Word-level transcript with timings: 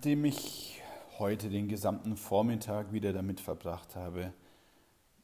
Nachdem 0.00 0.24
ich 0.24 0.80
heute 1.18 1.50
den 1.50 1.68
gesamten 1.68 2.16
Vormittag 2.16 2.90
wieder 2.90 3.12
damit 3.12 3.38
verbracht 3.38 3.96
habe, 3.96 4.32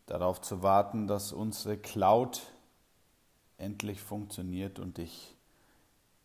darauf 0.05 0.43
zu 0.43 0.63
warten, 0.63 1.07
dass 1.07 1.33
unsere 1.33 1.79
Cloud 1.79 2.43
endlich 3.57 4.03
funktioniert 4.03 4.79
und 4.79 4.99
ich 4.99 5.35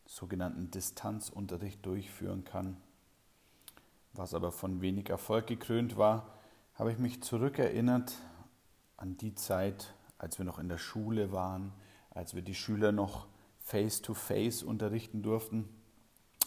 sogenannten 0.06 0.70
Distanzunterricht 0.70 1.86
durchführen 1.86 2.44
kann, 2.44 2.76
was 4.12 4.34
aber 4.34 4.52
von 4.52 4.82
wenig 4.82 5.10
Erfolg 5.10 5.48
gekrönt 5.48 5.96
war, 5.96 6.28
habe 6.76 6.92
ich 6.92 6.98
mich 6.98 7.24
zurückerinnert 7.24 8.12
an 8.98 9.16
die 9.16 9.34
Zeit, 9.34 9.94
als 10.18 10.40
wir 10.40 10.44
noch 10.44 10.60
in 10.60 10.68
der 10.68 10.78
Schule 10.78 11.32
waren, 11.32 11.72
als 12.10 12.36
wir 12.36 12.42
die 12.42 12.56
Schüler 12.56 12.92
noch 12.92 13.28
face-to-face 13.60 14.64
-face 14.64 14.66
unterrichten 14.66 15.24
durften. 15.24 15.70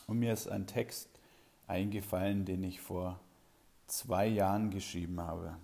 Und 0.07 0.18
mir 0.18 0.34
ist 0.34 0.48
ein 0.48 0.66
Text 0.66 1.13
eingefallen, 1.66 2.45
den 2.45 2.62
ich 2.62 2.80
vor 2.80 3.20
zwei 3.86 4.27
Jahren 4.27 4.70
geschrieben 4.70 5.20
habe, 5.20 5.56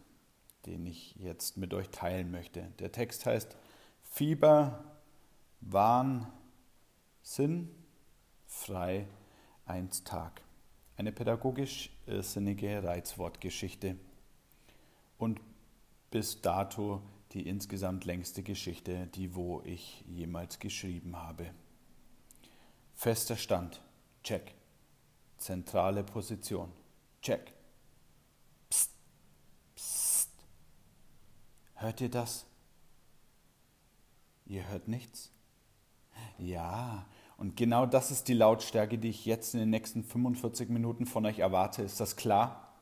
den 0.66 0.86
ich 0.86 1.14
jetzt 1.16 1.56
mit 1.56 1.74
euch 1.74 1.88
teilen 1.90 2.30
möchte. 2.30 2.62
Der 2.78 2.92
Text 2.92 3.26
heißt 3.26 3.56
Fieber, 4.02 4.84
Wahn, 5.60 6.26
Sinn, 7.22 7.70
frei, 8.46 9.06
eins 9.66 10.04
Tag. 10.04 10.42
Eine 10.96 11.12
pädagogisch 11.12 11.90
irrsinnige 12.06 12.82
Reizwortgeschichte 12.82 13.96
und 15.16 15.40
bis 16.10 16.42
dato 16.42 17.02
die 17.32 17.46
insgesamt 17.46 18.04
längste 18.04 18.42
Geschichte, 18.42 19.06
die 19.14 19.34
wo 19.34 19.62
ich 19.64 20.04
jemals 20.08 20.58
geschrieben 20.58 21.16
habe. 21.16 21.50
Fester 22.94 23.36
Stand, 23.36 23.80
check. 24.24 24.59
Zentrale 25.40 26.04
Position. 26.04 26.70
Check. 27.20 27.52
Psst. 28.68 28.92
Psst. 29.74 30.30
Hört 31.74 32.00
ihr 32.00 32.10
das? 32.10 32.46
Ihr 34.46 34.68
hört 34.68 34.86
nichts? 34.86 35.32
Ja, 36.38 37.06
und 37.36 37.56
genau 37.56 37.86
das 37.86 38.10
ist 38.10 38.28
die 38.28 38.34
Lautstärke, 38.34 38.98
die 38.98 39.08
ich 39.08 39.24
jetzt 39.24 39.54
in 39.54 39.60
den 39.60 39.70
nächsten 39.70 40.04
45 40.04 40.68
Minuten 40.68 41.06
von 41.06 41.24
euch 41.26 41.38
erwarte. 41.38 41.82
Ist 41.82 42.00
das 42.00 42.16
klar? 42.16 42.74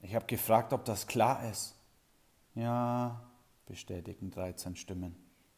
Ich 0.00 0.14
habe 0.14 0.26
gefragt, 0.26 0.72
ob 0.72 0.84
das 0.84 1.06
klar 1.06 1.48
ist. 1.50 1.76
Ja, 2.54 3.30
bestätigen 3.66 4.30
13 4.30 4.74
Stimmen. 4.74 5.16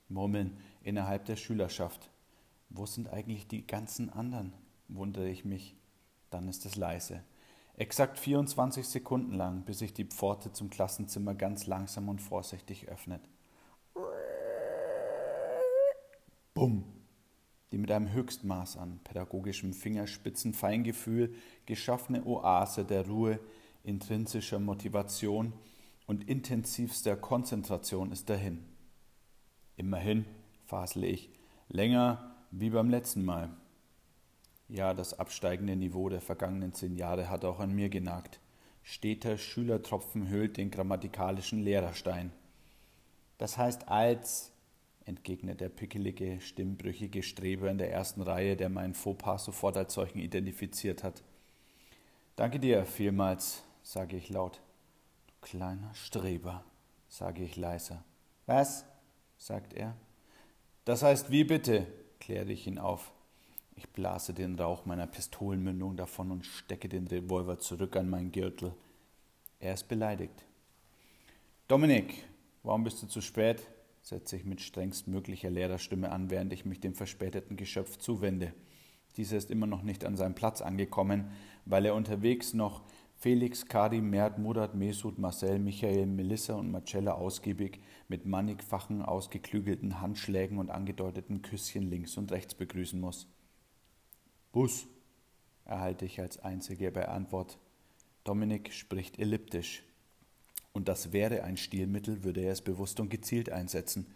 Murmeln 0.09 0.59
innerhalb 0.83 1.25
der 1.27 1.37
Schülerschaft. 1.37 2.11
Wo 2.69 2.85
sind 2.85 3.09
eigentlich 3.09 3.47
die 3.47 3.67
ganzen 3.67 4.11
anderen? 4.11 4.53
wundere 4.95 5.29
ich 5.29 5.45
mich 5.45 5.77
dann 6.31 6.49
ist 6.49 6.65
es 6.65 6.77
leise. 6.77 7.23
Exakt 7.77 8.19
24 8.19 8.87
Sekunden 8.87 9.35
lang, 9.35 9.63
bis 9.65 9.79
sich 9.79 9.93
die 9.93 10.05
Pforte 10.05 10.53
zum 10.53 10.71
Klassenzimmer 10.71 11.35
ganz 11.35 11.67
langsam 11.67 12.09
und 12.09 12.21
vorsichtig 12.21 12.89
öffnet. 12.89 13.23
Bumm! 16.55 16.85
Die 17.73 17.79
mit 17.79 17.91
einem 17.91 18.13
Höchstmaß 18.13 18.77
an 18.79 18.99
pädagogischem 19.05 19.73
Fingerspitzenfeingefühl 19.73 21.35
geschaffene 21.67 22.25
Oase 22.27 22.85
der 22.85 23.07
Ruhe, 23.07 23.39
intrinsischer 23.85 24.59
Motivation 24.59 25.53
und 26.07 26.29
intensivster 26.29 27.17
Konzentration 27.17 28.11
ist 28.11 28.29
dahin. 28.29 28.65
Immerhin, 29.77 30.27
fasle 30.67 31.07
ich, 31.07 31.31
länger 31.69 32.35
wie 32.51 32.71
beim 32.71 32.91
letzten 32.91 33.25
Mal. 33.25 33.57
Ja, 34.73 34.95
das 34.95 35.19
absteigende 35.19 35.75
Niveau 35.75 36.09
der 36.09 36.21
vergangenen 36.21 36.73
zehn 36.73 36.95
Jahre 36.95 37.29
hat 37.29 37.45
auch 37.45 37.59
an 37.59 37.73
mir 37.73 37.89
genagt. 37.89 38.39
Steter 38.85 39.37
Schülertropfen 39.37 40.29
hüllt 40.29 40.57
den 40.57 40.71
grammatikalischen 40.71 41.61
Lehrerstein. 41.61 42.31
Das 43.37 43.59
heißt 43.59 43.89
als, 43.89 44.53
entgegnet 45.07 45.61
der 45.61 45.71
pickelige, 45.71 46.41
stimmbrüchige 46.41 47.25
Streber 47.25 47.69
in 47.69 47.79
der 47.79 47.91
ersten 47.91 48.23
Reihe, 48.23 48.57
der 48.57 48.69
meinen 48.69 48.95
Fauxpas 48.95 49.45
sofort 49.45 49.77
als 49.77 49.93
solchen 49.95 50.21
identifiziert 50.21 51.03
hat. 51.03 51.25
Danke 52.37 52.61
dir 52.61 52.87
vielmals, 52.87 53.65
sage 53.83 54.17
ich 54.17 54.29
laut. 54.29 54.61
Du 55.27 55.35
kleiner 55.49 55.93
Streber, 55.95 56.65
sage 57.09 57.43
ich 57.43 57.57
leiser. 57.57 58.05
Was? 58.47 58.85
sagt 59.37 59.73
er. 59.73 59.97
Das 60.85 61.03
heißt 61.03 61.33
wie 61.33 61.43
bitte, 61.43 61.89
kläre 62.21 62.53
ich 62.53 62.69
ihn 62.69 62.79
auf. 62.79 63.11
Ich 63.81 63.89
blase 63.89 64.35
den 64.35 64.59
Rauch 64.59 64.85
meiner 64.85 65.07
Pistolenmündung 65.07 65.97
davon 65.97 66.31
und 66.31 66.45
stecke 66.45 66.87
den 66.87 67.09
Revolver 67.09 67.59
zurück 67.59 67.97
an 67.97 68.11
meinen 68.11 68.31
Gürtel. 68.31 68.75
Er 69.59 69.73
ist 69.73 69.89
beleidigt. 69.89 70.45
Dominik, 71.67 72.23
warum 72.63 72.85
bist 72.85 73.03
du 73.03 73.07
zu 73.07 73.23
spät? 73.23 73.67
setze 74.03 74.37
ich 74.37 74.45
mit 74.45 74.61
strengstmöglicher 74.61 75.49
Lehrerstimme 75.49 76.13
an, 76.13 76.29
während 76.29 76.53
ich 76.53 76.67
mich 76.67 76.81
dem 76.81 76.95
verspäteten 76.95 77.57
Geschöpf 77.57 77.97
zuwende. 77.97 78.53
Dieser 79.17 79.39
ist 79.39 79.51
immer 79.51 79.67
noch 79.67 79.83
nicht 79.83 80.05
an 80.05 80.15
seinem 80.15 80.35
Platz 80.35 80.61
angekommen, 80.61 81.31
weil 81.65 81.87
er 81.87 81.95
unterwegs 81.95 82.53
noch 82.53 82.83
Felix, 83.17 83.65
Karim, 83.65 84.11
Mert, 84.11 84.37
Murat, 84.37 84.75
Mesut, 84.75 85.19
Marcel, 85.19 85.59
Michael, 85.59 86.05
Melissa 86.05 86.53
und 86.53 86.71
Marcella 86.71 87.15
ausgiebig 87.15 87.81
mit 88.09 88.27
mannigfachen, 88.27 89.01
ausgeklügelten 89.01 90.03
Handschlägen 90.03 90.59
und 90.59 90.69
angedeuteten 90.69 91.41
Küsschen 91.41 91.89
links 91.89 92.19
und 92.19 92.31
rechts 92.31 92.55
begrüßen 92.55 93.01
muss. 93.01 93.27
Bus, 94.53 94.89
erhalte 95.65 96.05
ich 96.05 96.21
als 96.21 96.41
einzige 96.41 96.91
bei 96.91 97.09
Antwort. 97.09 97.59
Dominik 98.25 98.73
spricht 98.73 99.19
elliptisch. 99.19 99.85
Und 100.73 100.89
das 100.89 101.13
wäre 101.13 101.45
ein 101.45 101.57
Stilmittel, 101.57 102.25
würde 102.25 102.41
er 102.41 102.53
es 102.53 102.61
bewusst 102.61 102.99
und 102.99 103.11
gezielt 103.11 103.51
einsetzen. 103.51 104.07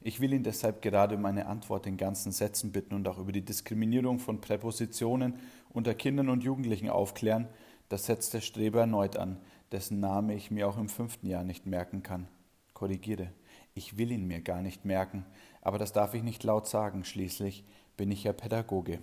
Ich 0.00 0.20
will 0.20 0.32
ihn 0.32 0.42
deshalb 0.42 0.82
gerade 0.82 1.16
um 1.16 1.24
eine 1.24 1.46
Antwort 1.46 1.86
in 1.86 1.96
ganzen 1.96 2.32
Sätzen 2.32 2.72
bitten 2.72 2.94
und 2.94 3.06
auch 3.06 3.18
über 3.18 3.32
die 3.32 3.44
Diskriminierung 3.44 4.18
von 4.18 4.40
Präpositionen 4.40 5.34
unter 5.70 5.94
Kindern 5.94 6.28
und 6.28 6.42
Jugendlichen 6.42 6.90
aufklären. 6.90 7.48
Das 7.88 8.06
setzt 8.06 8.34
der 8.34 8.40
Streber 8.40 8.80
erneut 8.80 9.16
an, 9.16 9.38
dessen 9.72 10.00
Name 10.00 10.34
ich 10.34 10.50
mir 10.50 10.68
auch 10.68 10.78
im 10.78 10.88
fünften 10.88 11.28
Jahr 11.28 11.44
nicht 11.44 11.66
merken 11.66 12.02
kann. 12.02 12.28
Korrigiere. 12.74 13.30
Ich 13.74 13.98
will 13.98 14.10
ihn 14.10 14.26
mir 14.26 14.40
gar 14.40 14.62
nicht 14.62 14.84
merken, 14.84 15.24
aber 15.60 15.78
das 15.78 15.92
darf 15.92 16.14
ich 16.14 16.22
nicht 16.22 16.42
laut 16.44 16.66
sagen, 16.66 17.04
schließlich 17.04 17.64
bin 17.96 18.10
ich 18.10 18.24
ja 18.24 18.32
Pädagoge. 18.32 19.00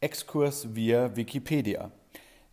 Exkurs 0.00 0.76
via 0.76 1.16
Wikipedia. 1.16 1.90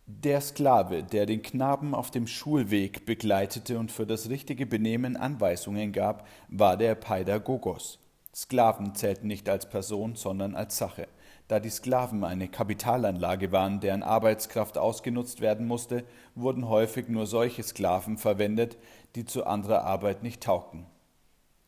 Der 0.04 0.40
Sklave, 0.40 1.04
der 1.04 1.26
den 1.26 1.42
Knaben 1.42 1.94
auf 1.94 2.10
dem 2.10 2.26
Schulweg 2.26 3.06
begleitete 3.06 3.78
und 3.78 3.92
für 3.92 4.04
das 4.04 4.28
richtige 4.28 4.66
Benehmen 4.66 5.16
Anweisungen 5.16 5.92
gab, 5.92 6.26
war 6.48 6.76
der 6.76 6.96
Pädagogos. 6.96 8.00
Sklaven 8.34 8.96
zählten 8.96 9.28
nicht 9.28 9.48
als 9.48 9.70
Person, 9.70 10.16
sondern 10.16 10.56
als 10.56 10.76
Sache. 10.76 11.06
Da 11.46 11.60
die 11.60 11.70
Sklaven 11.70 12.24
eine 12.24 12.48
Kapitalanlage 12.48 13.52
waren, 13.52 13.78
deren 13.78 14.02
Arbeitskraft 14.02 14.76
ausgenutzt 14.76 15.40
werden 15.40 15.68
musste, 15.68 16.02
wurden 16.34 16.68
häufig 16.68 17.06
nur 17.06 17.28
solche 17.28 17.62
Sklaven 17.62 18.18
verwendet, 18.18 18.76
die 19.14 19.24
zu 19.24 19.46
anderer 19.46 19.84
Arbeit 19.84 20.24
nicht 20.24 20.42
taugten. 20.42 20.84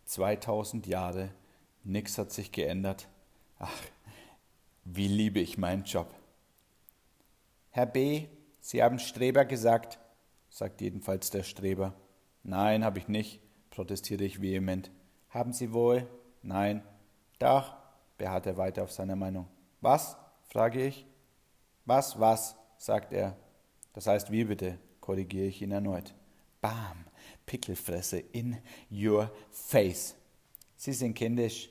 2000 0.06 0.88
Jahre, 0.88 1.28
nichts 1.84 2.18
hat 2.18 2.32
sich 2.32 2.50
geändert. 2.50 3.06
Ach, 3.60 3.70
wie 4.94 5.08
liebe 5.08 5.40
ich 5.40 5.58
meinen 5.58 5.84
Job. 5.84 6.12
Herr 7.70 7.86
B., 7.86 8.26
Sie 8.60 8.82
haben 8.82 8.98
Streber 8.98 9.44
gesagt, 9.44 9.98
sagt 10.50 10.80
jedenfalls 10.80 11.30
der 11.30 11.42
Streber. 11.42 11.94
Nein, 12.42 12.84
habe 12.84 12.98
ich 12.98 13.08
nicht, 13.08 13.40
protestiere 13.70 14.24
ich 14.24 14.42
vehement. 14.42 14.90
Haben 15.30 15.52
Sie 15.52 15.72
wohl? 15.72 16.06
Nein. 16.42 16.82
Doch, 17.38 17.76
beharrt 18.16 18.46
er 18.46 18.56
weiter 18.56 18.82
auf 18.82 18.92
seiner 18.92 19.16
Meinung. 19.16 19.46
Was? 19.80 20.16
frage 20.48 20.86
ich. 20.86 21.06
Was, 21.84 22.18
was? 22.18 22.56
sagt 22.78 23.12
er. 23.12 23.36
Das 23.92 24.06
heißt, 24.06 24.30
wie 24.30 24.44
bitte? 24.44 24.78
korrigiere 25.00 25.46
ich 25.46 25.62
ihn 25.62 25.72
erneut. 25.72 26.14
Bam, 26.60 27.04
Pickelfresse 27.46 28.18
in 28.18 28.58
your 28.90 29.30
face. 29.50 30.14
Sie 30.76 30.92
sind 30.92 31.14
kindisch, 31.14 31.70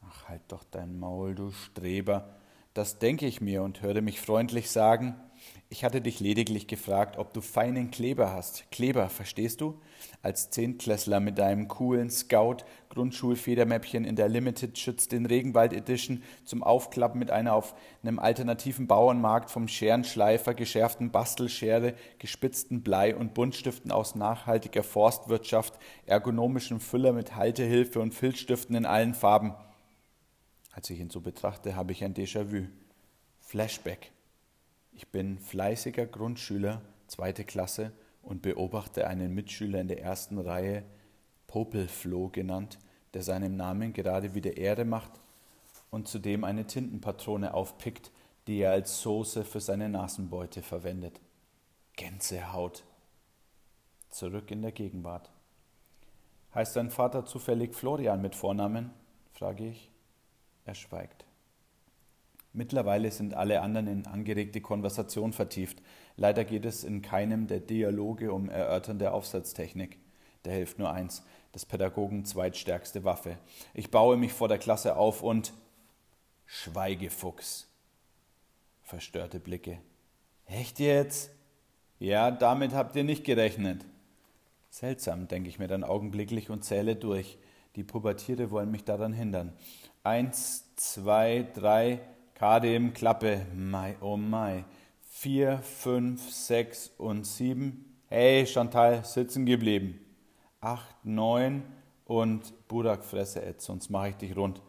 Ach, 0.00 0.28
halt 0.28 0.42
doch 0.48 0.64
dein 0.64 0.98
Maul, 0.98 1.34
du 1.34 1.50
Streber. 1.50 2.34
Das 2.74 2.98
denke 2.98 3.26
ich 3.26 3.40
mir 3.40 3.62
und 3.62 3.82
höre 3.82 4.02
mich 4.02 4.20
freundlich 4.20 4.70
sagen, 4.70 5.16
ich 5.70 5.84
hatte 5.84 6.00
dich 6.00 6.18
lediglich 6.20 6.66
gefragt, 6.66 7.18
ob 7.18 7.34
du 7.34 7.42
feinen 7.42 7.90
Kleber 7.90 8.32
hast. 8.32 8.70
Kleber, 8.70 9.10
verstehst 9.10 9.60
du? 9.60 9.78
Als 10.22 10.50
Zehntklässler 10.50 11.20
mit 11.20 11.38
deinem 11.38 11.68
coolen 11.68 12.10
Scout 12.10 12.58
Grundschulfedermäppchen 12.88 14.04
in 14.04 14.16
der 14.16 14.28
Limited 14.28 14.78
Schütz 14.78 15.08
den 15.08 15.26
Regenwald 15.26 15.74
Edition 15.74 16.22
zum 16.44 16.62
Aufklappen 16.62 17.18
mit 17.18 17.30
einer 17.30 17.52
auf 17.52 17.74
einem 18.02 18.18
alternativen 18.18 18.86
Bauernmarkt 18.86 19.50
vom 19.50 19.68
Scherenschleifer 19.68 20.54
geschärften 20.54 21.10
Bastelschere, 21.10 21.94
gespitzten 22.18 22.82
Blei 22.82 23.14
und 23.14 23.34
Buntstiften 23.34 23.92
aus 23.92 24.14
nachhaltiger 24.14 24.82
Forstwirtschaft, 24.82 25.74
ergonomischem 26.06 26.80
Füller 26.80 27.12
mit 27.12 27.36
Haltehilfe 27.36 28.00
und 28.00 28.14
Filzstiften 28.14 28.74
in 28.74 28.86
allen 28.86 29.14
Farben– 29.14 29.54
als 30.78 30.90
ich 30.90 31.00
ihn 31.00 31.10
so 31.10 31.20
betrachte, 31.20 31.74
habe 31.74 31.90
ich 31.90 32.04
ein 32.04 32.14
Déjà-vu. 32.14 32.68
Flashback. 33.40 34.12
Ich 34.92 35.08
bin 35.08 35.40
fleißiger 35.40 36.06
Grundschüler, 36.06 36.82
zweite 37.08 37.42
Klasse, 37.42 37.90
und 38.22 38.42
beobachte 38.42 39.08
einen 39.08 39.34
Mitschüler 39.34 39.80
in 39.80 39.88
der 39.88 40.00
ersten 40.00 40.38
Reihe, 40.38 40.84
Popelfloh 41.48 42.28
genannt, 42.28 42.78
der 43.12 43.24
seinem 43.24 43.56
Namen 43.56 43.92
gerade 43.92 44.36
wieder 44.36 44.56
Ehre 44.56 44.84
macht 44.84 45.10
und 45.90 46.06
zudem 46.06 46.44
eine 46.44 46.64
Tintenpatrone 46.64 47.54
aufpickt, 47.54 48.12
die 48.46 48.60
er 48.60 48.70
als 48.70 49.02
Soße 49.02 49.44
für 49.44 49.60
seine 49.60 49.88
Nasenbeute 49.88 50.62
verwendet. 50.62 51.20
Gänsehaut. 51.96 52.84
Zurück 54.10 54.52
in 54.52 54.62
der 54.62 54.70
Gegenwart. 54.70 55.28
Heißt 56.54 56.76
dein 56.76 56.90
Vater 56.90 57.26
zufällig 57.26 57.74
Florian 57.74 58.22
mit 58.22 58.36
Vornamen? 58.36 58.92
frage 59.32 59.66
ich. 59.70 59.90
Er 60.68 60.74
schweigt. 60.74 61.24
Mittlerweile 62.52 63.10
sind 63.10 63.32
alle 63.32 63.62
anderen 63.62 63.86
in 63.86 64.06
angeregte 64.06 64.60
Konversation 64.60 65.32
vertieft. 65.32 65.80
Leider 66.16 66.44
geht 66.44 66.66
es 66.66 66.84
in 66.84 67.00
keinem 67.00 67.46
der 67.46 67.60
Dialoge 67.60 68.34
um 68.34 68.50
erörternde 68.50 69.12
Aufsatztechnik. 69.12 69.98
Da 70.42 70.50
hilft 70.50 70.78
nur 70.78 70.92
eins, 70.92 71.24
des 71.54 71.64
Pädagogen 71.64 72.26
zweitstärkste 72.26 73.02
Waffe. 73.02 73.38
Ich 73.72 73.90
baue 73.90 74.18
mich 74.18 74.34
vor 74.34 74.46
der 74.46 74.58
Klasse 74.58 74.96
auf 74.98 75.22
und 75.22 75.54
Schweigefuchs. 76.44 77.66
Verstörte 78.82 79.40
Blicke. 79.40 79.78
Echt 80.44 80.80
jetzt? 80.80 81.30
Ja, 81.98 82.30
damit 82.30 82.74
habt 82.74 82.94
ihr 82.94 83.04
nicht 83.04 83.24
gerechnet. 83.24 83.86
Seltsam, 84.68 85.28
denke 85.28 85.48
ich 85.48 85.58
mir 85.58 85.68
dann 85.68 85.82
augenblicklich 85.82 86.50
und 86.50 86.62
zähle 86.62 86.94
durch. 86.94 87.38
Die 87.74 87.84
Pubertiere 87.84 88.50
wollen 88.50 88.70
mich 88.70 88.84
daran 88.84 89.14
hindern. 89.14 89.54
Eins, 90.08 90.64
zwei, 90.76 91.46
drei, 91.52 92.00
KDM 92.32 92.94
Klappe, 92.94 93.44
Mai, 93.54 93.94
oh 94.00 94.16
Mai. 94.16 94.64
Vier, 95.02 95.58
fünf, 95.58 96.32
sechs 96.32 96.90
und 96.96 97.26
sieben. 97.26 98.00
Hey, 98.06 98.46
Chantal, 98.46 99.04
sitzen 99.04 99.44
geblieben. 99.44 100.00
Acht, 100.62 100.96
neun 101.04 101.62
und 102.06 102.54
Burak 102.68 103.04
fresse 103.04 103.42
jetzt, 103.42 103.66
sonst 103.66 103.90
mache 103.90 104.08
ich 104.08 104.14
dich 104.14 104.34
rund. 104.34 104.62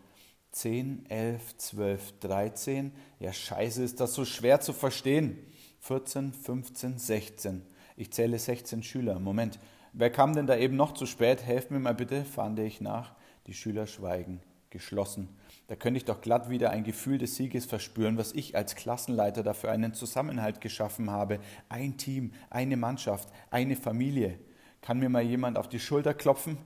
Zehn, 0.52 1.06
elf, 1.10 1.56
zwölf, 1.56 2.20
dreizehn. 2.20 2.92
Ja, 3.20 3.32
scheiße, 3.32 3.82
ist 3.82 4.02
das 4.02 4.16
so 4.16 4.26
schwer 4.26 4.60
zu 4.60 4.74
verstehen. 4.74 5.38
14, 5.80 6.34
15, 6.34 6.98
16. 7.00 7.66
Ich 7.96 8.12
zähle 8.12 8.38
16 8.38 8.84
Schüler. 8.84 9.20
Moment, 9.20 9.58
wer 9.94 10.10
kam 10.10 10.36
denn 10.36 10.48
da 10.48 10.58
eben 10.58 10.76
noch 10.76 10.96
zu 10.96 11.06
spät? 11.06 11.46
Helft 11.46 11.72
mir 11.72 11.80
mal 11.80 11.96
bitte, 11.96 12.26
fahnde 12.26 12.66
ich 12.66 12.82
nach. 12.82 13.14
Die 13.48 13.54
Schüler 13.54 13.88
schweigen, 13.88 14.42
geschlossen. 14.70 15.30
Da 15.68 15.76
könnte 15.76 15.98
ich 15.98 16.06
doch 16.06 16.22
glatt 16.22 16.50
wieder 16.50 16.72
ein 16.72 16.84
Gefühl 16.84 17.18
des 17.18 17.36
Sieges 17.36 17.66
verspüren, 17.66 18.18
was 18.18 18.34
ich 18.34 18.56
als 18.56 18.76
Klassenleiter 18.76 19.44
dafür 19.44 19.72
einen 19.72 19.94
Zusammenhalt 19.94 20.62
geschaffen 20.62 21.12
habe. 21.12 21.40
Ein 21.70 21.98
Team, 21.98 22.32
eine 22.50 22.78
Mannschaft, 22.78 23.30
eine 23.52 23.76
Familie. 23.76 24.40
Kann 24.82 25.00
mir 25.00 25.10
mal 25.10 25.24
jemand 25.24 25.58
auf 25.58 25.70
die 25.70 25.80
Schulter 25.80 26.14
klopfen? 26.14 26.58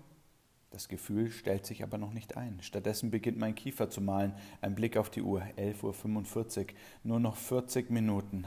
Das 0.70 0.88
Gefühl 0.88 1.30
stellt 1.30 1.66
sich 1.66 1.84
aber 1.84 1.98
noch 1.98 2.14
nicht 2.14 2.36
ein. 2.36 2.60
Stattdessen 2.62 3.12
beginnt 3.12 3.38
mein 3.38 3.56
Kiefer 3.56 3.90
zu 3.90 4.02
malen. 4.02 4.34
Ein 4.60 4.74
Blick 4.74 4.98
auf 4.98 5.10
die 5.10 5.22
Uhr, 5.22 5.44
11.45 5.58 6.60
Uhr, 6.60 6.66
nur 7.04 7.20
noch 7.20 7.36
40 7.36 7.92
Minuten. 7.92 8.46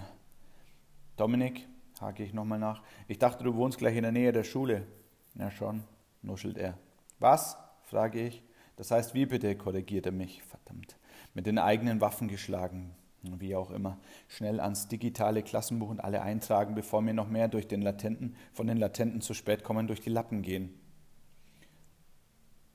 Dominik, 1.17 1.69
hake 2.01 2.25
ich 2.25 2.35
nochmal 2.35 2.59
nach, 2.59 2.83
ich 3.09 3.19
dachte, 3.19 3.45
du 3.45 3.55
wohnst 3.55 3.79
gleich 3.79 3.97
in 3.97 4.03
der 4.03 4.13
Nähe 4.13 4.33
der 4.33 4.45
Schule. 4.45 4.87
Na 5.35 5.51
schon, 5.51 5.85
nuschelt 6.23 6.59
er. 6.59 6.77
Was? 7.19 7.57
frage 7.85 8.21
ich. 8.27 8.46
Das 8.77 8.91
heißt, 8.91 9.15
wie 9.15 9.27
bitte, 9.27 9.57
korrigiert 9.57 10.07
er 10.07 10.13
mich. 10.13 10.43
Verdammt. 10.43 10.97
Mit 11.35 11.47
den 11.47 11.59
eigenen 11.59 12.01
Waffen 12.01 12.29
geschlagen. 12.29 12.95
Wie 13.23 13.57
auch 13.57 13.71
immer. 13.71 13.99
Schnell 14.29 14.61
ans 14.61 14.89
digitale 14.89 15.43
Klassenbuch 15.43 15.89
und 15.89 16.01
alle 16.01 16.23
eintragen, 16.23 16.75
bevor 16.75 17.03
mir 17.03 17.15
noch 17.15 17.29
mehr 17.29 17.49
durch 17.49 17.67
den 17.67 17.83
Latenten, 17.83 18.37
von 18.53 18.67
den 18.67 18.77
Latenten 18.77 19.21
zu 19.21 19.35
spät 19.35 19.65
kommen, 19.65 19.87
durch 19.87 20.01
die 20.01 20.11
Lappen 20.11 20.43
gehen. 20.43 20.79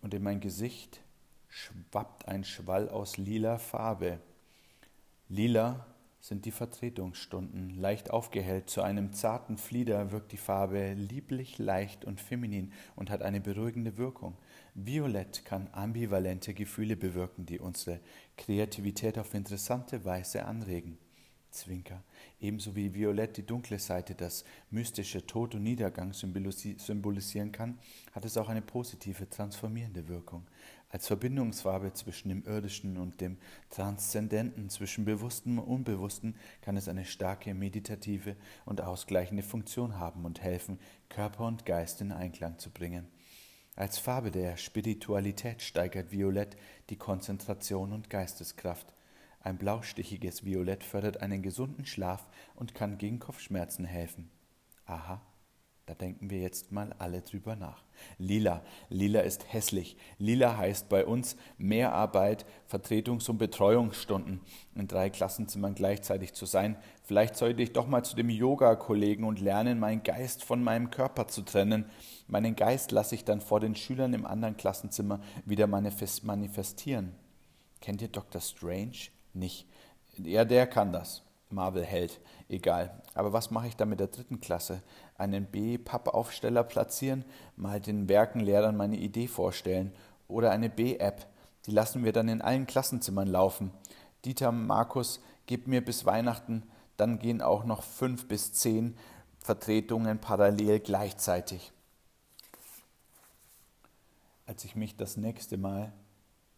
Und 0.01 0.13
in 0.13 0.24
mein 0.24 0.39
Gesicht 0.39 1.01
schwappt 1.48 2.27
ein 2.27 2.44
Schwall 2.44 2.89
aus 2.89 3.18
lila 3.18 3.57
Farbe. 3.57 4.19
Lila 5.30 5.86
sind 6.19 6.45
die 6.45 6.51
Vertretungsstunden. 6.51 7.80
Leicht 7.80 8.12
aufgehellt 8.12 8.69
zu 8.69 8.81
einem 8.81 9.13
zarten 9.13 9.57
Flieder 9.57 10.12
wirkt 10.12 10.31
die 10.31 10.38
Farbe 10.38 10.94
lieblich, 10.94 11.57
leicht 11.57 12.06
und 12.06 12.21
feminin 12.21 12.74
und 12.95 13.09
hat 13.09 13.21
eine 13.21 13.42
beruhigende 13.42 13.98
Wirkung. 13.98 14.38
Violett 14.74 15.44
kann 15.44 15.68
ambivalente 15.74 16.54
Gefühle 16.54 16.96
bewirken, 16.96 17.46
die 17.46 17.60
unsere 17.60 18.00
Kreativität 18.38 19.20
auf 19.20 19.34
interessante 19.34 20.06
Weise 20.06 20.46
anregen. 20.46 20.98
Zwinker. 21.52 22.02
Ebenso 22.40 22.76
wie 22.76 22.94
Violett 22.94 23.36
die 23.36 23.46
dunkle 23.46 23.78
Seite, 23.78 24.16
das 24.16 24.46
mystische 24.70 25.26
Tod 25.26 25.54
und 25.54 25.64
Niedergang 25.64 26.14
symbolisieren 26.14 27.52
kann, 27.52 27.78
hat 28.14 28.24
es 28.24 28.38
auch 28.38 28.48
eine 28.48 28.62
positive, 28.62 29.30
transformierende 29.30 30.08
Wirkung. 30.08 30.48
Als 30.90 31.08
Verbindungsfarbe 31.08 31.94
zwischen 31.94 32.30
dem 32.30 32.44
Irdischen 32.46 32.98
und 32.98 33.22
dem 33.22 33.38
Transzendenten, 33.70 34.70
zwischen 34.70 35.06
Bewussten 35.06 35.60
und 35.60 35.66
Unbewussten, 35.66 36.36
kann 36.62 36.78
es 36.78 36.88
eine 36.88 37.06
starke 37.06 37.54
meditative 37.54 38.36
und 38.66 38.82
ausgleichende 38.82 39.44
Funktion 39.44 39.98
haben 39.98 40.26
und 40.26 40.42
helfen, 40.42 40.80
Körper 41.10 41.46
und 41.48 41.66
Geist 41.66 42.02
in 42.02 42.12
Einklang 42.12 42.58
zu 42.60 42.70
bringen. 42.70 43.08
Als 43.76 44.00
Farbe 44.00 44.32
der 44.32 44.58
Spiritualität 44.58 45.62
steigert 45.62 46.12
Violett 46.12 46.58
die 46.90 46.98
Konzentration 46.98 47.94
und 47.94 48.10
Geisteskraft. 48.10 48.94
Ein 49.40 49.58
blaustichiges 49.58 50.44
Violett 50.44 50.84
fördert 50.84 51.22
einen 51.22 51.42
gesunden 51.42 51.86
Schlaf 51.86 52.28
und 52.56 52.76
kann 52.76 52.98
gegen 52.98 53.20
Kopfschmerzen 53.20 53.86
helfen. 53.86 54.30
Aha, 54.86 55.22
da 55.88 55.95
denken 55.95 56.30
wir 56.30 56.39
jetzt 56.39 56.72
mal 56.72 56.94
alle 57.00 57.22
drüber 57.22 57.56
nach. 57.56 57.83
Lila. 58.18 58.62
Lila 58.89 59.22
ist 59.22 59.51
hässlich. 59.51 59.98
Lila 60.19 60.56
heißt 60.56 60.89
bei 60.89 61.06
uns 61.06 61.36
Mehrarbeit, 61.57 62.45
Vertretungs- 62.69 63.30
und 63.30 63.39
Betreuungsstunden 63.39 64.42
in 64.75 64.88
drei 64.88 65.10
Klassenzimmern 65.10 65.75
gleichzeitig 65.75 66.33
zu 66.33 66.45
sein. 66.45 66.78
Vielleicht 67.04 67.36
sollte 67.36 67.63
ich 67.63 67.74
doch 67.74 67.88
mal 67.88 68.04
zu 68.04 68.16
dem 68.16 68.30
Yoga-Kollegen 68.30 69.24
und 69.24 69.42
lernen, 69.42 69.80
meinen 69.80 70.04
Geist 70.04 70.44
von 70.44 70.63
meinem 70.63 70.92
Körper 70.92 71.28
zu 71.28 71.42
trennen. 71.42 71.86
Meinen 72.27 72.56
Geist 72.56 72.91
lasse 72.91 73.15
ich 73.15 73.25
dann 73.25 73.41
vor 73.41 73.60
den 73.60 73.75
Schülern 73.75 74.13
im 74.13 74.25
anderen 74.25 74.58
Klassenzimmer 74.58 75.20
wieder 75.46 75.67
manifestieren. 75.67 77.15
Kennt 77.82 78.01
ihr 78.01 78.08
Dr. 78.08 78.39
Strange? 78.39 79.10
Nicht. 79.34 79.67
Ja, 80.17 80.46
der 80.46 80.67
kann 80.67 80.94
das. 80.94 81.24
Marvel-Held, 81.51 82.20
egal. 82.50 83.01
Aber 83.13 83.34
was 83.34 83.51
mache 83.51 83.67
ich 83.67 83.75
da 83.75 83.86
mit 83.86 84.00
der 84.00 84.08
dritten 84.08 84.39
Klasse? 84.41 84.81
Einen 85.17 85.46
B-Pappaufsteller 85.46 86.63
platzieren, 86.63 87.25
mal 87.55 87.79
den 87.79 88.10
Werkenlehrern 88.10 88.77
meine 88.77 88.98
Idee 88.98 89.27
vorstellen 89.27 89.91
oder 90.27 90.51
eine 90.51 90.70
B-App. 90.70 91.27
Die 91.65 91.72
lassen 91.72 92.03
wir 92.03 92.13
dann 92.13 92.29
in 92.29 92.41
allen 92.41 92.67
Klassenzimmern 92.67 93.27
laufen. 93.27 93.72
Dieter, 94.25 94.51
Markus, 94.51 95.22
gebt 95.46 95.67
mir 95.67 95.84
bis 95.84 96.05
Weihnachten, 96.05 96.63
dann 96.98 97.20
gehen 97.20 97.41
auch 97.41 97.63
noch 97.63 97.84
fünf 97.84 98.27
bis 98.27 98.53
zehn 98.53 98.96
Vertretungen 99.39 100.20
parallel 100.20 100.79
gleichzeitig. 100.79 101.72
Als 104.46 104.63
ich 104.65 104.75
mich 104.75 104.98
das 104.98 105.17
nächste 105.17 105.58
Mal 105.58 105.93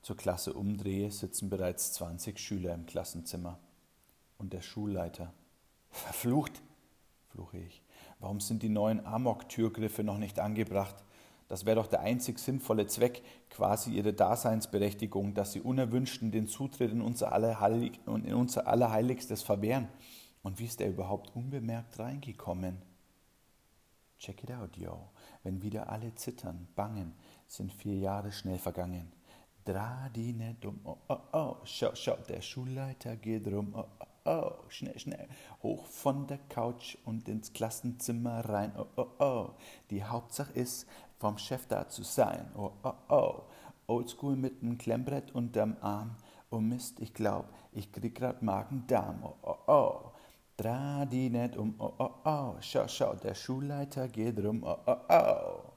zur 0.01 0.17
Klasse 0.17 0.53
umdrehe, 0.53 1.09
sitzen 1.11 1.49
bereits 1.49 1.93
20 1.93 2.37
Schüler 2.39 2.73
im 2.73 2.85
Klassenzimmer 2.85 3.57
und 4.43 4.53
der 4.53 4.61
Schulleiter. 4.61 5.33
Verflucht, 5.89 6.61
fluche 7.29 7.57
ich. 7.59 7.81
Warum 8.19 8.41
sind 8.41 8.61
die 8.61 8.69
neuen 8.69 9.05
Amok-Türgriffe 9.05 10.03
noch 10.03 10.17
nicht 10.17 10.37
angebracht? 10.37 10.95
Das 11.47 11.65
wäre 11.65 11.77
doch 11.77 11.87
der 11.87 12.01
einzig 12.01 12.39
sinnvolle 12.39 12.87
Zweck, 12.87 13.23
quasi 13.49 13.91
ihre 13.91 14.11
Daseinsberechtigung, 14.11 15.33
dass 15.33 15.53
sie 15.53 15.61
Unerwünschten 15.61 16.31
den 16.31 16.47
Zutritt 16.47 16.91
in 16.91 17.01
unser, 17.01 17.31
Allerheilig 17.31 17.99
in 18.05 18.33
unser 18.33 18.67
Allerheiligstes 18.67 19.43
verwehren. 19.43 19.87
Und 20.41 20.59
wie 20.59 20.65
ist 20.65 20.81
er 20.81 20.89
überhaupt 20.89 21.33
unbemerkt 21.35 21.99
reingekommen? 21.99 22.81
Check 24.19 24.43
it 24.43 24.51
out, 24.51 24.75
yo. 24.75 25.09
Wenn 25.43 25.61
wieder 25.61 25.89
alle 25.89 26.13
zittern, 26.15 26.67
bangen, 26.75 27.13
sind 27.47 27.71
vier 27.71 27.97
Jahre 27.97 28.31
schnell 28.31 28.57
vergangen. 28.57 29.11
Dra 29.63 30.09
die 30.09 30.33
nicht 30.33 30.65
um, 30.65 30.79
oh, 30.83 30.97
oh, 31.07 31.17
oh, 31.31 31.55
schau, 31.63 31.95
schau, 31.95 32.17
der 32.27 32.41
Schulleiter 32.41 33.15
geht 33.15 33.47
rum, 33.47 33.73
oh, 33.73 33.85
oh, 33.99 34.05
oh, 34.25 34.51
schnell, 34.69 34.97
schnell, 34.99 35.27
hoch 35.61 35.85
von 35.85 36.27
der 36.27 36.39
Couch 36.49 36.97
und 37.05 37.27
ins 37.27 37.53
Klassenzimmer 37.53 38.47
rein, 38.47 38.73
oh, 38.77 38.85
oh, 38.95 39.23
oh. 39.23 39.49
Die 39.89 40.03
Hauptsache 40.03 40.53
ist, 40.53 40.87
vom 41.19 41.37
Chef 41.37 41.67
da 41.67 41.87
zu 41.87 42.03
sein, 42.03 42.51
oh, 42.55 42.71
oh, 42.83 42.93
oh. 43.09 43.41
Oldschool 43.87 44.35
mit 44.35 44.63
nem 44.63 44.77
Klemmbrett 44.77 45.33
unterm 45.33 45.75
Arm, 45.81 46.15
oh 46.49 46.59
Mist, 46.59 46.99
ich 46.99 47.13
glaub, 47.13 47.53
ich 47.71 47.91
krieg 47.91 48.15
grad 48.15 48.41
Magen-Darm, 48.41 49.23
oh, 49.23 49.35
oh, 49.41 49.57
oh. 49.67 50.11
Dra 50.55 51.05
die 51.05 51.29
nicht 51.29 51.57
um, 51.57 51.75
oh, 51.79 51.93
oh, 51.97 52.11
oh, 52.23 52.55
schau, 52.61 52.87
schau, 52.87 53.15
der 53.15 53.33
Schulleiter 53.33 54.07
geht 54.07 54.39
rum, 54.43 54.63
oh, 54.63 54.77
oh, 54.85 54.97
oh. 55.09 55.73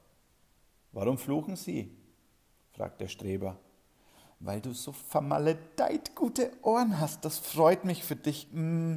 Warum 0.93 1.19
fluchen 1.19 1.57
Sie? 1.57 1.97
fragt 2.73 3.01
der 3.01 3.09
Streber 3.09 3.59
weil 4.41 4.61
du 4.61 4.73
so 4.73 4.93
vermaledeit 4.93 6.15
gute 6.15 6.51
Ohren 6.63 7.01
hast. 7.01 7.25
Das 7.25 7.39
freut 7.39 7.85
mich 7.85 8.05
für 8.05 8.17
dich. 8.17 8.49
Mm, 8.53 8.97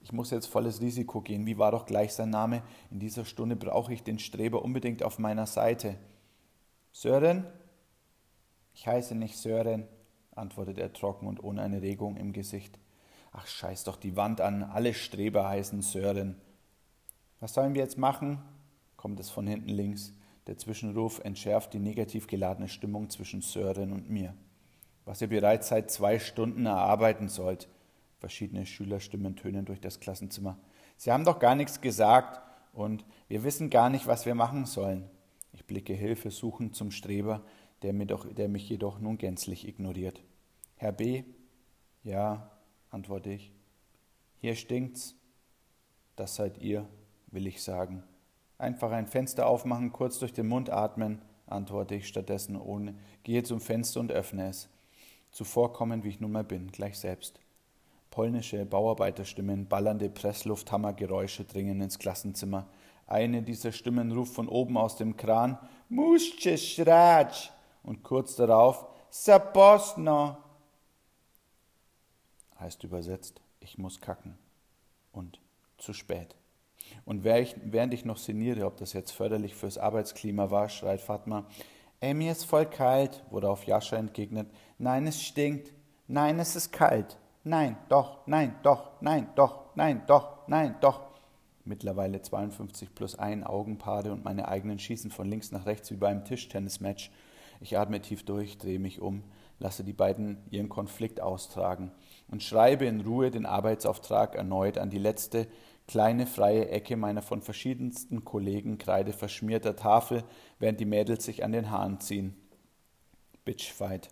Ich 0.00 0.12
muss 0.12 0.30
jetzt 0.30 0.46
volles 0.46 0.80
Risiko 0.80 1.20
gehen. 1.20 1.44
Wie 1.44 1.58
war 1.58 1.70
doch 1.70 1.84
gleich 1.84 2.14
sein 2.14 2.30
Name? 2.30 2.62
In 2.90 2.98
dieser 2.98 3.26
Stunde 3.26 3.56
brauche 3.56 3.92
ich 3.92 4.02
den 4.02 4.18
Streber 4.18 4.62
unbedingt 4.62 5.02
auf 5.02 5.18
meiner 5.18 5.46
Seite. 5.46 5.98
Sören? 6.92 7.44
Ich 8.72 8.86
heiße 8.86 9.14
nicht 9.14 9.36
Sören, 9.36 9.86
antwortet 10.34 10.78
er 10.78 10.92
trocken 10.92 11.26
und 11.26 11.42
ohne 11.42 11.62
eine 11.62 11.82
Regung 11.82 12.16
im 12.16 12.32
Gesicht. 12.32 12.78
Ach, 13.32 13.46
scheiß 13.46 13.84
doch 13.84 13.96
die 13.96 14.16
Wand 14.16 14.40
an, 14.40 14.62
alle 14.62 14.94
Streber 14.94 15.46
heißen 15.48 15.82
Sören. 15.82 16.40
Was 17.40 17.54
sollen 17.54 17.74
wir 17.74 17.82
jetzt 17.82 17.98
machen? 17.98 18.42
kommt 18.96 19.20
es 19.20 19.30
von 19.30 19.46
hinten 19.46 19.68
links. 19.68 20.12
Der 20.46 20.58
Zwischenruf 20.58 21.20
entschärft 21.20 21.74
die 21.74 21.78
negativ 21.78 22.26
geladene 22.26 22.68
Stimmung 22.68 23.10
zwischen 23.10 23.42
Sören 23.42 23.92
und 23.92 24.08
mir. 24.10 24.34
Was 25.08 25.22
ihr 25.22 25.28
bereits 25.28 25.68
seit 25.68 25.90
zwei 25.90 26.18
Stunden 26.18 26.66
erarbeiten 26.66 27.28
sollt. 27.28 27.66
Verschiedene 28.18 28.66
Schülerstimmen 28.66 29.36
tönen 29.36 29.64
durch 29.64 29.80
das 29.80 30.00
Klassenzimmer. 30.00 30.58
Sie 30.98 31.10
haben 31.10 31.24
doch 31.24 31.38
gar 31.38 31.54
nichts 31.54 31.80
gesagt 31.80 32.42
und 32.74 33.06
wir 33.26 33.42
wissen 33.42 33.70
gar 33.70 33.88
nicht, 33.88 34.06
was 34.06 34.26
wir 34.26 34.34
machen 34.34 34.66
sollen. 34.66 35.08
Ich 35.54 35.64
blicke 35.64 35.94
hilfesuchend 35.94 36.76
zum 36.76 36.90
Streber, 36.90 37.42
der, 37.80 37.94
mir 37.94 38.04
doch, 38.04 38.30
der 38.30 38.50
mich 38.50 38.68
jedoch 38.68 39.00
nun 39.00 39.16
gänzlich 39.16 39.66
ignoriert. 39.66 40.22
Herr 40.76 40.92
B. 40.92 41.24
Ja, 42.02 42.50
antworte 42.90 43.30
ich. 43.30 43.50
Hier 44.36 44.56
stinkt's. 44.56 45.14
Das 46.16 46.34
seid 46.34 46.58
ihr, 46.58 46.86
will 47.28 47.46
ich 47.46 47.62
sagen. 47.62 48.02
Einfach 48.58 48.90
ein 48.90 49.06
Fenster 49.06 49.46
aufmachen, 49.46 49.90
kurz 49.90 50.18
durch 50.18 50.34
den 50.34 50.48
Mund 50.48 50.68
atmen, 50.68 51.22
antworte 51.46 51.94
ich 51.94 52.06
stattdessen 52.08 52.56
ohne, 52.56 52.94
gehe 53.22 53.42
zum 53.42 53.62
Fenster 53.62 54.00
und 54.00 54.12
öffne 54.12 54.50
es. 54.50 54.68
Zuvorkommen, 55.30 56.04
wie 56.04 56.08
ich 56.08 56.20
nun 56.20 56.32
mal 56.32 56.44
bin, 56.44 56.70
gleich 56.72 56.98
selbst. 56.98 57.40
Polnische 58.10 58.64
Bauarbeiterstimmen, 58.64 59.68
ballernde 59.68 60.08
Presslufthammergeräusche 60.10 61.44
dringen 61.44 61.80
ins 61.80 61.98
Klassenzimmer. 61.98 62.66
Eine 63.06 63.42
dieser 63.42 63.72
Stimmen 63.72 64.12
ruft 64.12 64.34
von 64.34 64.48
oben 64.48 64.76
aus 64.76 64.96
dem 64.96 65.16
Kran 65.16 65.58
Muszcie 65.88 66.56
srać 66.56 67.52
und 67.82 68.02
kurz 68.02 68.36
darauf 68.36 68.86
Saposno 69.10 70.36
heißt 72.60 72.84
übersetzt, 72.84 73.40
ich 73.60 73.78
muss 73.78 74.00
kacken. 74.00 74.36
Und 75.12 75.40
zu 75.78 75.92
spät. 75.92 76.34
Und 77.04 77.24
während 77.24 77.94
ich 77.94 78.04
noch 78.04 78.18
sinniere, 78.18 78.66
ob 78.66 78.76
das 78.76 78.92
jetzt 78.92 79.12
förderlich 79.12 79.54
fürs 79.54 79.78
Arbeitsklima 79.78 80.50
war, 80.50 80.68
schreit 80.68 81.00
Fatma, 81.00 81.46
ey, 82.00 82.14
mir 82.14 82.32
ist 82.32 82.44
voll 82.44 82.66
kalt, 82.66 83.24
worauf 83.30 83.64
Jascha 83.64 83.96
entgegnet, 83.96 84.48
nein, 84.78 85.06
es 85.06 85.22
stinkt, 85.22 85.72
nein, 86.06 86.38
es 86.38 86.56
ist 86.56 86.72
kalt, 86.72 87.18
nein, 87.44 87.76
doch, 87.88 88.26
nein, 88.26 88.54
doch, 88.62 88.92
nein, 89.00 89.28
doch, 89.34 89.64
nein, 89.74 90.02
doch, 90.06 90.48
nein, 90.48 90.76
doch. 90.80 91.08
Mittlerweile 91.64 92.22
52 92.22 92.94
plus 92.94 93.18
1 93.18 93.44
Augenpaare 93.44 94.10
und 94.10 94.24
meine 94.24 94.48
eigenen 94.48 94.78
schießen 94.78 95.10
von 95.10 95.28
links 95.28 95.52
nach 95.52 95.66
rechts 95.66 95.90
wie 95.90 95.96
beim 95.96 96.24
Tischtennismatch. 96.24 97.10
Ich 97.60 97.76
atme 97.76 98.00
tief 98.00 98.24
durch, 98.24 98.56
drehe 98.56 98.78
mich 98.78 99.00
um, 99.00 99.22
lasse 99.58 99.84
die 99.84 99.92
beiden 99.92 100.38
ihren 100.50 100.68
Konflikt 100.68 101.20
austragen 101.20 101.90
und 102.28 102.42
schreibe 102.42 102.86
in 102.86 103.00
Ruhe 103.00 103.30
den 103.30 103.44
Arbeitsauftrag 103.44 104.34
erneut 104.34 104.78
an 104.78 104.90
die 104.90 104.98
letzte 104.98 105.48
kleine 105.88 106.26
freie 106.26 106.68
Ecke 106.68 106.96
meiner 106.96 107.22
von 107.22 107.42
verschiedensten 107.42 108.24
Kollegen 108.24 108.78
Kreide 108.78 109.12
verschmierter 109.12 109.74
Tafel, 109.74 110.22
während 110.58 110.78
die 110.80 110.84
Mädels 110.84 111.24
sich 111.24 111.44
an 111.44 111.52
den 111.52 111.70
Haaren 111.70 111.98
ziehen. 112.00 112.36
Bitchfight. 113.44 114.08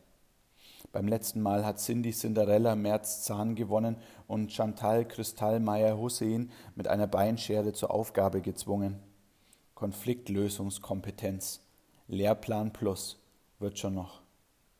Beim 0.93 1.09
letzten 1.09 1.43
Mal 1.43 1.65
hat 1.65 1.79
Cindy 1.79 2.13
Cinderella 2.13 2.75
Merz 2.75 3.25
Zahn 3.25 3.55
gewonnen 3.55 3.97
und 4.27 4.53
Chantal 4.53 5.07
Kristallmeier 5.07 5.99
Hussein 5.99 6.51
mit 6.75 6.89
einer 6.89 7.07
Beinschere 7.07 7.73
zur 7.73 7.91
Aufgabe 7.91 8.41
gezwungen. 8.41 8.99
Konfliktlösungskompetenz. 9.75 11.61
Lehrplan 12.09 12.73
plus. 12.73 13.19
Wird 13.59 13.79
schon 13.79 13.95
noch. 13.95 14.23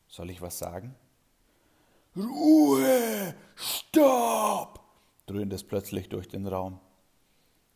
Soll 0.09 0.31
ich 0.31 0.41
was 0.41 0.59
sagen? 0.59 0.95
Ruhe! 2.17 3.35
Stopp! 3.55 4.81
dröhnt 5.27 5.53
es 5.53 5.65
plötzlich 5.65 6.09
durch 6.09 6.29
den 6.29 6.47
Raum. 6.47 6.81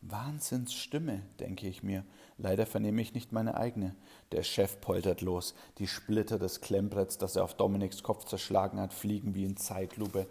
Wahnsinnsstimme, 0.01 1.21
denke 1.39 1.67
ich 1.67 1.83
mir. 1.83 2.03
Leider 2.41 2.65
vernehme 2.65 3.03
ich 3.03 3.13
nicht 3.13 3.31
meine 3.31 3.55
eigene. 3.55 3.95
Der 4.31 4.41
Chef 4.41 4.81
poltert 4.81 5.21
los. 5.21 5.53
Die 5.77 5.85
Splitter 5.85 6.39
des 6.39 6.59
Klemmbretts, 6.59 7.19
das 7.19 7.35
er 7.35 7.43
auf 7.43 7.53
Dominiks 7.53 8.01
Kopf 8.01 8.25
zerschlagen 8.25 8.79
hat, 8.79 8.95
fliegen 8.95 9.35
wie 9.35 9.45
in 9.45 9.57
Zeitlupe 9.57 10.25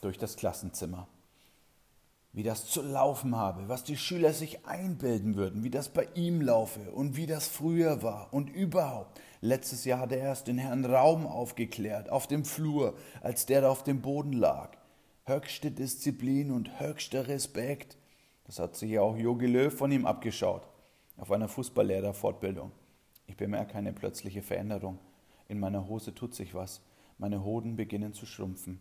durch 0.00 0.16
das 0.16 0.36
Klassenzimmer. 0.36 1.08
Wie 2.32 2.44
das 2.44 2.66
zu 2.66 2.82
laufen 2.82 3.34
habe, 3.34 3.68
was 3.68 3.82
die 3.82 3.96
Schüler 3.96 4.32
sich 4.32 4.64
einbilden 4.64 5.34
würden, 5.34 5.64
wie 5.64 5.70
das 5.70 5.88
bei 5.88 6.06
ihm 6.14 6.40
laufe 6.40 6.92
und 6.92 7.16
wie 7.16 7.26
das 7.26 7.48
früher 7.48 8.00
war 8.00 8.32
und 8.32 8.48
überhaupt. 8.48 9.20
Letztes 9.40 9.84
Jahr 9.84 9.98
hat 9.98 10.12
er 10.12 10.18
erst 10.18 10.46
den 10.46 10.58
Herrn 10.58 10.84
Raum 10.84 11.26
aufgeklärt, 11.26 12.10
auf 12.10 12.28
dem 12.28 12.44
Flur, 12.44 12.94
als 13.22 13.44
der 13.46 13.62
da 13.62 13.70
auf 13.70 13.82
dem 13.82 14.02
Boden 14.02 14.34
lag. 14.34 14.76
Höchste 15.24 15.72
Disziplin 15.72 16.52
und 16.52 16.78
höchster 16.78 17.26
Respekt. 17.26 17.96
Das 18.44 18.60
hat 18.60 18.76
sich 18.76 18.92
ja 18.92 19.00
auch 19.00 19.16
Jogi 19.16 19.46
Löw 19.46 19.74
von 19.74 19.90
ihm 19.90 20.06
abgeschaut, 20.06 20.68
auf 21.16 21.30
einer 21.30 21.48
Fußballlehrerfortbildung. 21.48 22.72
Ich 23.26 23.36
bemerke 23.36 23.74
eine 23.76 23.92
plötzliche 23.92 24.42
Veränderung. 24.42 24.98
In 25.48 25.58
meiner 25.58 25.88
Hose 25.88 26.14
tut 26.14 26.34
sich 26.34 26.54
was. 26.54 26.82
Meine 27.18 27.44
Hoden 27.44 27.76
beginnen 27.76 28.12
zu 28.12 28.26
schrumpfen. 28.26 28.80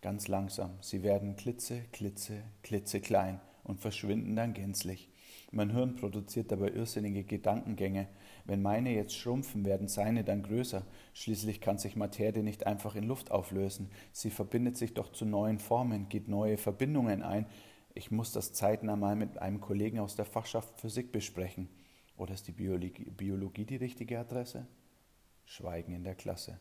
Ganz 0.00 0.28
langsam. 0.28 0.70
Sie 0.80 1.02
werden 1.02 1.36
klitze, 1.36 1.82
klitze, 1.92 2.42
klitzeklein 2.62 3.40
und 3.64 3.80
verschwinden 3.80 4.36
dann 4.36 4.54
gänzlich. 4.54 5.10
Mein 5.50 5.70
Hirn 5.70 5.96
produziert 5.96 6.52
dabei 6.52 6.70
irrsinnige 6.70 7.24
Gedankengänge. 7.24 8.08
Wenn 8.44 8.60
meine 8.60 8.90
jetzt 8.90 9.16
schrumpfen, 9.16 9.64
werden 9.64 9.88
seine 9.88 10.22
dann 10.22 10.42
größer. 10.42 10.84
Schließlich 11.14 11.60
kann 11.60 11.78
sich 11.78 11.96
Materie 11.96 12.42
nicht 12.42 12.66
einfach 12.66 12.94
in 12.96 13.04
Luft 13.04 13.30
auflösen. 13.30 13.90
Sie 14.12 14.30
verbindet 14.30 14.76
sich 14.76 14.94
doch 14.94 15.10
zu 15.10 15.24
neuen 15.24 15.58
Formen, 15.58 16.08
geht 16.08 16.28
neue 16.28 16.58
Verbindungen 16.58 17.22
ein, 17.22 17.46
ich 17.98 18.12
muss 18.12 18.30
das 18.30 18.52
zeitnah 18.52 18.94
mal 18.94 19.16
mit 19.16 19.38
einem 19.38 19.60
Kollegen 19.60 19.98
aus 19.98 20.14
der 20.14 20.24
Fachschaft 20.24 20.80
Physik 20.80 21.10
besprechen. 21.10 21.68
Oder 22.16 22.32
ist 22.32 22.46
die 22.46 22.52
Biologie, 22.52 23.10
Biologie 23.10 23.64
die 23.64 23.76
richtige 23.76 24.20
Adresse? 24.20 24.68
Schweigen 25.44 25.92
in 25.92 26.04
der 26.04 26.14
Klasse. 26.14 26.60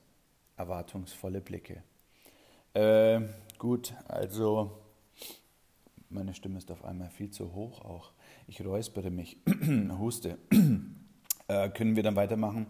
Erwartungsvolle 0.56 1.39
Blicke. 1.41 1.84
Äh, 2.74 3.22
gut, 3.60 3.94
also 4.08 4.82
meine 6.10 6.34
Stimme 6.34 6.58
ist 6.58 6.72
auf 6.72 6.84
einmal 6.84 7.12
viel 7.12 7.29
zu 7.29 7.53
hoch 7.53 7.86
auch. 7.86 8.13
Ich 8.48 8.65
räuspere 8.65 9.12
mich, 9.12 9.38
huste. 10.00 10.39
äh, 11.48 11.70
können 11.70 11.96
wir 11.96 12.01
dann 12.01 12.15
weitermachen? 12.15 12.65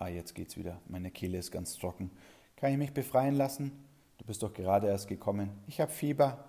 Ah, 0.00 0.08
jetzt 0.08 0.34
geht's 0.34 0.56
wieder. 0.56 0.80
Meine 0.88 1.12
Kehle 1.12 1.38
ist 1.38 1.52
ganz 1.52 1.76
trocken. 1.76 2.10
Kann 2.56 2.72
ich 2.72 2.78
mich 2.78 2.92
befreien 2.92 3.36
lassen? 3.36 3.70
Du 4.16 4.24
bist 4.24 4.42
doch 4.42 4.52
gerade 4.52 4.88
erst 4.88 5.06
gekommen. 5.06 5.50
Ich 5.68 5.80
habe 5.80 5.92
Fieber 5.92 6.47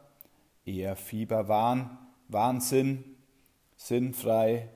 eher 0.69 0.95
Fieberwahn, 0.95 1.97
Wahnsinn, 2.27 3.03
sinnfrei. 3.75 4.69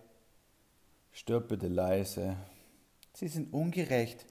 Stirb 1.11 1.49
bitte 1.49 1.67
leise. 1.67 2.35
Sie 3.13 3.27
sind 3.27 3.53
ungerecht. 3.53 4.25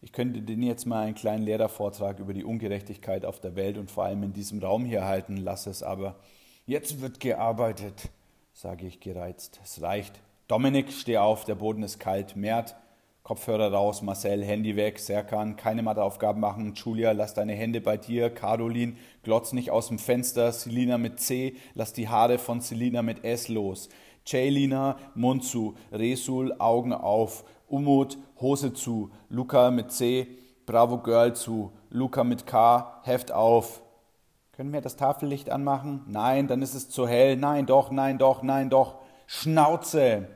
Ich 0.00 0.12
könnte 0.12 0.38
Ihnen 0.38 0.62
jetzt 0.62 0.86
mal 0.86 1.02
einen 1.02 1.14
kleinen 1.14 1.44
Lehrervortrag 1.44 2.18
über 2.18 2.34
die 2.34 2.44
Ungerechtigkeit 2.44 3.24
auf 3.24 3.40
der 3.40 3.56
Welt 3.56 3.78
und 3.78 3.90
vor 3.90 4.04
allem 4.04 4.22
in 4.22 4.32
diesem 4.32 4.58
Raum 4.58 4.84
hier 4.84 5.04
halten, 5.04 5.36
lasse 5.36 5.70
es 5.70 5.82
aber. 5.82 6.16
Jetzt 6.66 7.00
wird 7.00 7.20
gearbeitet, 7.20 8.10
sage 8.52 8.86
ich 8.86 9.00
gereizt. 9.00 9.60
Es 9.62 9.82
reicht. 9.82 10.20
Dominik, 10.48 10.92
steh 10.92 11.18
auf, 11.18 11.44
der 11.44 11.54
Boden 11.54 11.82
ist 11.82 11.98
kalt. 11.98 12.36
Mert, 12.36 12.76
Kopfhörer 13.24 13.72
raus, 13.72 14.02
Marcel, 14.02 14.44
Handy 14.44 14.76
weg, 14.76 14.98
Serkan, 14.98 15.56
keine 15.56 15.82
Matheaufgaben 15.82 16.42
machen, 16.42 16.74
Julia, 16.74 17.12
lass 17.12 17.32
deine 17.32 17.54
Hände 17.54 17.80
bei 17.80 17.96
dir, 17.96 18.28
Caroline, 18.28 18.96
glotz 19.22 19.54
nicht 19.54 19.70
aus 19.70 19.88
dem 19.88 19.98
Fenster, 19.98 20.52
Selina 20.52 20.98
mit 20.98 21.20
C, 21.20 21.56
lass 21.72 21.94
die 21.94 22.10
Haare 22.10 22.36
von 22.36 22.60
Selina 22.60 23.00
mit 23.00 23.24
S 23.24 23.48
los, 23.48 23.88
Jaylina, 24.26 24.98
Mund 25.14 25.42
zu, 25.42 25.74
Resul, 25.90 26.54
Augen 26.58 26.92
auf, 26.92 27.44
Umut, 27.66 28.18
Hose 28.42 28.74
zu, 28.74 29.10
Luca 29.30 29.70
mit 29.70 29.90
C, 29.90 30.26
Bravo 30.66 30.98
Girl 30.98 31.34
zu, 31.34 31.72
Luca 31.88 32.24
mit 32.24 32.46
K, 32.46 33.00
Heft 33.04 33.32
auf. 33.32 33.80
Können 34.52 34.74
wir 34.74 34.82
das 34.82 34.96
Tafellicht 34.96 35.48
anmachen? 35.48 36.02
Nein, 36.08 36.46
dann 36.46 36.60
ist 36.60 36.74
es 36.74 36.90
zu 36.90 37.08
hell. 37.08 37.36
Nein, 37.36 37.64
doch, 37.64 37.90
nein, 37.90 38.18
doch, 38.18 38.42
nein, 38.42 38.68
doch. 38.68 38.96
Schnauze! 39.26 40.28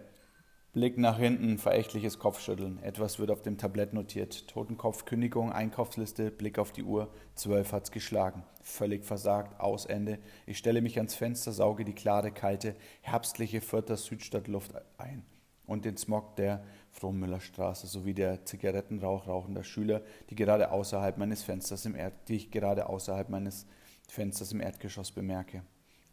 Blick 0.72 0.98
nach 0.98 1.18
hinten, 1.18 1.56
verächtliches 1.56 2.18
Kopfschütteln. 2.18 2.82
Etwas 2.82 3.18
wird 3.18 3.30
auf 3.30 3.40
dem 3.40 3.56
Tablett 3.56 3.94
notiert. 3.94 4.46
Totenkopf, 4.48 5.06
Kündigung, 5.06 5.50
Einkaufsliste, 5.50 6.30
Blick 6.30 6.58
auf 6.58 6.72
die 6.72 6.82
Uhr. 6.82 7.10
Zwölf 7.34 7.72
hat's 7.72 7.90
geschlagen. 7.90 8.44
Völlig 8.62 9.04
versagt, 9.04 9.58
Ausende. 9.60 10.18
Ich 10.46 10.58
stelle 10.58 10.82
mich 10.82 10.98
ans 10.98 11.14
Fenster, 11.14 11.52
sauge 11.52 11.87
die 11.87 11.94
klare, 11.94 12.32
kalte, 12.32 12.76
herbstliche 13.00 13.62
Vierter 13.62 13.96
Südstadtluft 13.96 14.75
ein. 14.98 15.25
Und 15.64 15.87
den 15.87 15.96
Smog 15.96 16.37
der 16.37 16.62
Frohmüllerstraße 16.90 17.87
sowie 17.87 18.14
der 18.14 18.44
Zigarettenrauch 18.44 19.26
rauchender 19.26 19.64
Schüler, 19.64 20.02
die 20.28 20.34
gerade 20.34 20.70
außerhalb 20.70 21.16
meines 21.16 21.42
Fensters 21.42 21.87
im 21.87 21.94
Erd, 21.94 22.14
die 22.28 22.37
ich 22.37 22.50
gerade 22.50 22.88
außerhalb 22.88 23.30
meines 23.30 23.66
Fensters 24.06 24.52
im 24.52 24.60
Erdgeschoss 24.60 25.12
bemerke. 25.12 25.62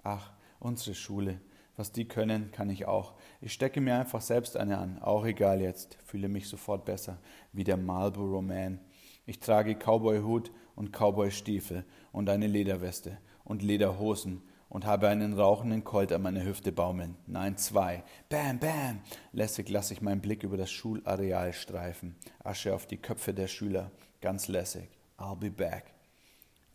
Ach, 0.04 0.32
Unsere 0.60 0.96
Schule. 0.96 1.42
Was 1.78 1.92
die 1.92 2.08
können, 2.08 2.52
kann 2.52 2.70
ich 2.70 2.86
auch. 2.86 3.14
Ich 3.42 3.54
stecke 3.54 3.82
mir 3.82 3.96
einfach 3.96 4.22
selbst 4.22 4.56
eine 4.56 4.78
an. 4.78 5.00
Auch 5.02 5.26
egal 5.26 5.62
jetzt. 5.62 5.98
Fühle 6.06 6.30
mich 6.30 6.48
sofort 6.48 6.86
besser. 6.86 7.18
Wie 7.52 7.64
der 7.64 7.78
Marlboro 7.78 8.42
Man. 8.42 8.80
Ich 9.26 9.40
trage 9.40 9.76
Cowboy-Hut 9.76 10.52
und 10.76 10.94
Cowboy-Stiefel 10.94 11.86
und 12.12 12.30
eine 12.30 12.48
Lederweste 12.48 13.18
und 13.44 13.62
Lederhosen 13.62 14.42
und 14.70 14.86
habe 14.86 15.10
einen 15.10 15.34
rauchenden 15.34 15.84
Colt 15.84 16.12
an 16.12 16.22
meiner 16.22 16.44
Hüfte 16.44 16.72
baumeln. 16.72 17.16
Nein, 17.28 17.58
zwei. 17.58 18.04
Bam, 18.30 18.60
bam. 18.60 19.02
Lässig 19.32 19.70
lasse 19.70 19.94
ich 19.94 20.02
meinen 20.02 20.22
Blick 20.22 20.44
über 20.44 20.58
das 20.58 20.72
Schulareal 20.72 21.54
streifen. 21.54 22.16
Asche 22.44 22.74
auf 22.74 22.86
die 22.86 22.98
Köpfe 22.98 23.34
der 23.34 23.48
Schüler. 23.48 23.92
Ganz 24.22 24.48
lässig. 24.48 24.90
I'll 25.18 25.38
be 25.38 25.52
back. 25.52 25.94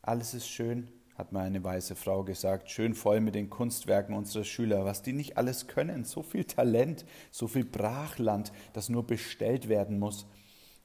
Alles 0.02 0.34
ist 0.34 0.48
schön, 0.48 0.88
hat 1.20 1.32
mir 1.32 1.40
eine 1.40 1.62
weiße 1.62 1.96
Frau 1.96 2.24
gesagt, 2.24 2.70
schön 2.70 2.94
voll 2.94 3.20
mit 3.20 3.34
den 3.34 3.50
Kunstwerken 3.50 4.14
unserer 4.14 4.42
Schüler, 4.42 4.86
was 4.86 5.02
die 5.02 5.12
nicht 5.12 5.36
alles 5.36 5.66
können, 5.66 6.04
so 6.04 6.22
viel 6.22 6.44
Talent, 6.44 7.04
so 7.30 7.46
viel 7.46 7.66
Brachland, 7.66 8.52
das 8.72 8.88
nur 8.88 9.06
bestellt 9.06 9.68
werden 9.68 9.98
muss. 9.98 10.26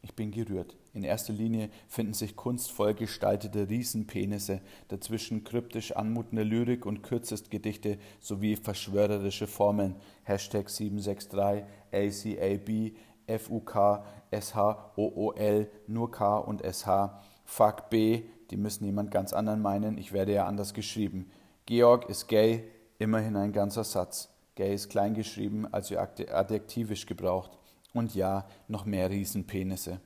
Ich 0.01 0.13
bin 0.13 0.31
gerührt. 0.31 0.75
In 0.93 1.03
erster 1.03 1.31
Linie 1.31 1.69
finden 1.87 2.13
sich 2.13 2.35
kunstvoll 2.35 2.93
gestaltete 2.93 3.69
Riesenpenisse, 3.69 4.59
dazwischen 4.89 5.45
kryptisch 5.45 5.93
anmutende 5.93 6.43
Lyrik 6.43 6.85
und 6.85 7.01
Kürzestgedichte 7.01 7.97
sowie 8.19 8.57
verschwörerische 8.57 9.47
Formeln. 9.47 9.95
Hashtag 10.23 10.69
763, 10.69 11.63
ACAB, 11.93 13.39
FUK, 13.39 14.03
SHOOL, 14.33 15.69
nur 15.87 16.11
K 16.11 16.37
und 16.39 16.61
SH, 16.61 17.21
Fuck 17.45 17.89
B, 17.89 18.23
die 18.51 18.57
müssen 18.57 18.85
jemand 18.85 19.11
ganz 19.11 19.33
anderen 19.33 19.61
meinen, 19.61 19.97
ich 19.97 20.13
werde 20.13 20.33
ja 20.33 20.45
anders 20.45 20.73
geschrieben. 20.73 21.31
Georg 21.65 22.09
ist 22.09 22.27
gay, 22.27 22.63
immerhin 22.99 23.35
ein 23.35 23.51
ganzer 23.51 23.83
Satz. 23.83 24.29
Gay 24.55 24.73
ist 24.73 24.89
klein 24.89 25.13
geschrieben, 25.13 25.67
also 25.71 25.97
adjektivisch 25.97 27.05
gebraucht. 27.05 27.57
Und 27.93 28.13
ja, 28.15 28.47
noch 28.67 28.85
mehr 28.85 29.09
Riesenpenisse. 29.09 29.99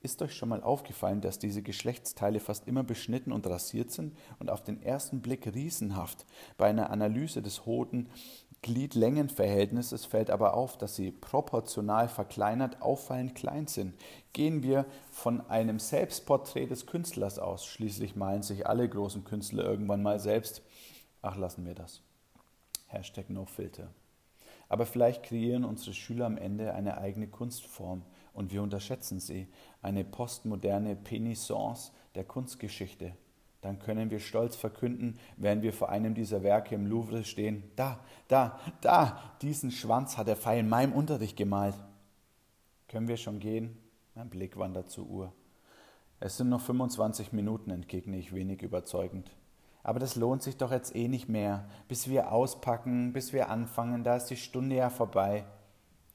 Ist 0.00 0.22
euch 0.22 0.34
schon 0.34 0.50
mal 0.50 0.62
aufgefallen, 0.62 1.20
dass 1.20 1.38
diese 1.38 1.62
Geschlechtsteile 1.62 2.38
fast 2.38 2.68
immer 2.68 2.84
beschnitten 2.84 3.32
und 3.32 3.46
rasiert 3.46 3.90
sind 3.90 4.16
und 4.38 4.50
auf 4.50 4.62
den 4.62 4.80
ersten 4.80 5.20
Blick 5.20 5.52
riesenhaft? 5.52 6.26
Bei 6.56 6.66
einer 6.66 6.90
Analyse 6.90 7.42
des 7.42 7.66
Hoden 7.66 8.08
Gliedlängenverhältnisses 8.62 10.04
fällt 10.04 10.30
aber 10.30 10.54
auf, 10.54 10.76
dass 10.76 10.96
sie 10.96 11.12
proportional 11.12 12.08
verkleinert 12.08 12.82
auffallend 12.82 13.34
klein 13.34 13.66
sind. 13.66 13.94
Gehen 14.32 14.62
wir 14.62 14.86
von 15.10 15.48
einem 15.48 15.78
Selbstporträt 15.78 16.66
des 16.66 16.86
Künstlers 16.86 17.38
aus, 17.38 17.64
schließlich 17.64 18.16
malen 18.16 18.42
sich 18.42 18.66
alle 18.66 18.88
großen 18.88 19.24
Künstler 19.24 19.64
irgendwann 19.64 20.02
mal 20.02 20.18
selbst. 20.18 20.62
Ach, 21.22 21.36
lassen 21.36 21.64
wir 21.64 21.74
das. 21.74 22.02
Hashtag 22.88 23.30
NoFilter. 23.30 23.88
Aber 24.68 24.86
vielleicht 24.86 25.22
kreieren 25.22 25.64
unsere 25.64 25.94
Schüler 25.94 26.26
am 26.26 26.36
Ende 26.36 26.74
eine 26.74 26.98
eigene 26.98 27.28
Kunstform 27.28 28.02
und 28.32 28.52
wir 28.52 28.62
unterschätzen 28.62 29.20
sie, 29.20 29.48
eine 29.80 30.04
postmoderne 30.04 30.96
Penissance 30.96 31.92
der 32.14 32.24
Kunstgeschichte 32.24 33.12
dann 33.66 33.80
können 33.80 34.10
wir 34.10 34.20
stolz 34.20 34.54
verkünden, 34.54 35.18
wenn 35.36 35.60
wir 35.60 35.72
vor 35.72 35.88
einem 35.88 36.14
dieser 36.14 36.42
Werke 36.42 36.74
im 36.76 36.86
Louvre 36.86 37.24
stehen, 37.24 37.64
da, 37.74 37.98
da, 38.28 38.60
da, 38.80 39.20
diesen 39.42 39.72
Schwanz 39.72 40.16
hat 40.16 40.28
der 40.28 40.36
Pfeil 40.36 40.60
in 40.60 40.68
meinem 40.68 40.92
Unterricht 40.92 41.36
gemalt. 41.36 41.74
Können 42.88 43.08
wir 43.08 43.16
schon 43.16 43.40
gehen? 43.40 43.76
Mein 44.14 44.30
Blick 44.30 44.56
wandert 44.56 44.88
zur 44.90 45.06
Uhr. 45.06 45.32
Es 46.20 46.36
sind 46.36 46.48
noch 46.48 46.60
25 46.60 47.32
Minuten, 47.32 47.70
entgegne 47.70 48.16
ich 48.16 48.32
wenig 48.32 48.62
überzeugend. 48.62 49.32
Aber 49.82 49.98
das 49.98 50.14
lohnt 50.14 50.42
sich 50.42 50.56
doch 50.56 50.70
jetzt 50.70 50.94
eh 50.94 51.08
nicht 51.08 51.28
mehr. 51.28 51.68
Bis 51.88 52.08
wir 52.08 52.32
auspacken, 52.32 53.12
bis 53.12 53.32
wir 53.32 53.50
anfangen, 53.50 54.04
da 54.04 54.16
ist 54.16 54.26
die 54.26 54.36
Stunde 54.36 54.76
ja 54.76 54.90
vorbei. 54.90 55.44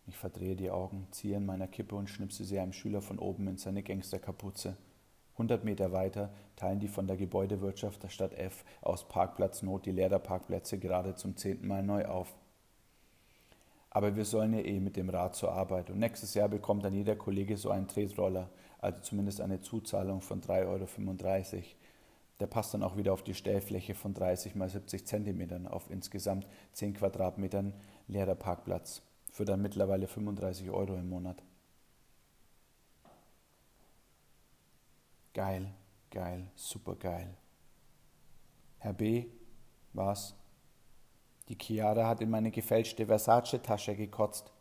Ich 0.07 0.17
verdrehe 0.17 0.55
die 0.55 0.71
Augen, 0.71 1.07
ziehe 1.11 1.37
in 1.37 1.45
meiner 1.45 1.67
Kippe 1.67 1.95
und 1.95 2.09
schnipse 2.09 2.45
sie 2.45 2.59
einem 2.59 2.73
Schüler 2.73 3.01
von 3.01 3.19
oben 3.19 3.47
in 3.47 3.57
seine 3.57 3.83
Gangsterkapuze. 3.83 4.75
100 5.33 5.63
Meter 5.63 5.91
weiter 5.91 6.29
teilen 6.55 6.79
die 6.79 6.87
von 6.87 7.07
der 7.07 7.17
Gebäudewirtschaft 7.17 8.03
der 8.03 8.09
Stadt 8.09 8.33
F 8.33 8.63
aus 8.81 9.07
Parkplatznot 9.07 9.85
die 9.85 9.91
Lehrerparkplätze 9.91 10.77
gerade 10.77 11.15
zum 11.15 11.35
zehnten 11.37 11.67
Mal 11.67 11.83
neu 11.83 12.05
auf. 12.05 12.35
Aber 13.89 14.15
wir 14.15 14.25
sollen 14.25 14.53
ja 14.53 14.61
eh 14.61 14.79
mit 14.79 14.95
dem 14.95 15.09
Rad 15.09 15.35
zur 15.35 15.51
Arbeit 15.51 15.89
und 15.89 15.99
nächstes 15.99 16.33
Jahr 16.33 16.47
bekommt 16.47 16.85
dann 16.85 16.93
jeder 16.93 17.15
Kollege 17.15 17.57
so 17.57 17.71
einen 17.71 17.87
Tretroller, 17.87 18.49
also 18.79 19.01
zumindest 19.01 19.41
eine 19.41 19.59
Zuzahlung 19.59 20.21
von 20.21 20.41
3,35 20.41 20.65
Euro. 21.55 21.63
Der 22.39 22.47
passt 22.47 22.73
dann 22.73 22.83
auch 22.83 22.97
wieder 22.97 23.13
auf 23.13 23.23
die 23.23 23.35
Stellfläche 23.35 23.93
von 23.93 24.13
30 24.13 24.55
mal 24.55 24.69
70 24.69 25.05
Zentimetern 25.05 25.67
auf 25.67 25.91
insgesamt 25.91 26.47
10 26.73 26.93
Quadratmetern 26.95 27.73
Lehrerparkplatz 28.07 29.03
für 29.31 29.45
dann 29.45 29.61
mittlerweile 29.61 30.07
35 30.07 30.69
Euro 30.71 30.95
im 30.95 31.09
Monat. 31.09 31.43
Geil, 35.33 35.73
geil, 36.09 36.51
super 36.55 36.95
geil. 36.95 37.35
Herr 38.79 38.93
B., 38.93 39.27
was? 39.93 40.35
Die 41.47 41.57
Chiara 41.57 42.07
hat 42.07 42.21
in 42.21 42.29
meine 42.29 42.51
gefälschte 42.51 43.05
Versace-Tasche 43.05 43.95
gekotzt. 43.95 44.51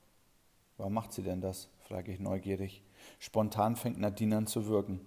Warum 0.77 0.95
macht 0.95 1.13
sie 1.13 1.23
denn 1.23 1.41
das? 1.41 1.69
frage 1.81 2.13
ich 2.13 2.21
neugierig. 2.21 2.83
Spontan 3.19 3.77
fängt 3.77 3.99
Nadine 3.99 4.39
an 4.39 4.47
zu 4.47 4.67
würgen. 4.67 5.01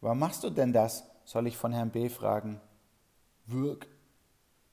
Warum 0.00 0.18
machst 0.18 0.44
du 0.44 0.50
denn 0.50 0.72
das? 0.72 1.04
soll 1.24 1.46
ich 1.48 1.56
von 1.56 1.72
Herrn 1.72 1.90
B. 1.90 2.08
fragen. 2.08 2.60
Würg. 3.46 3.88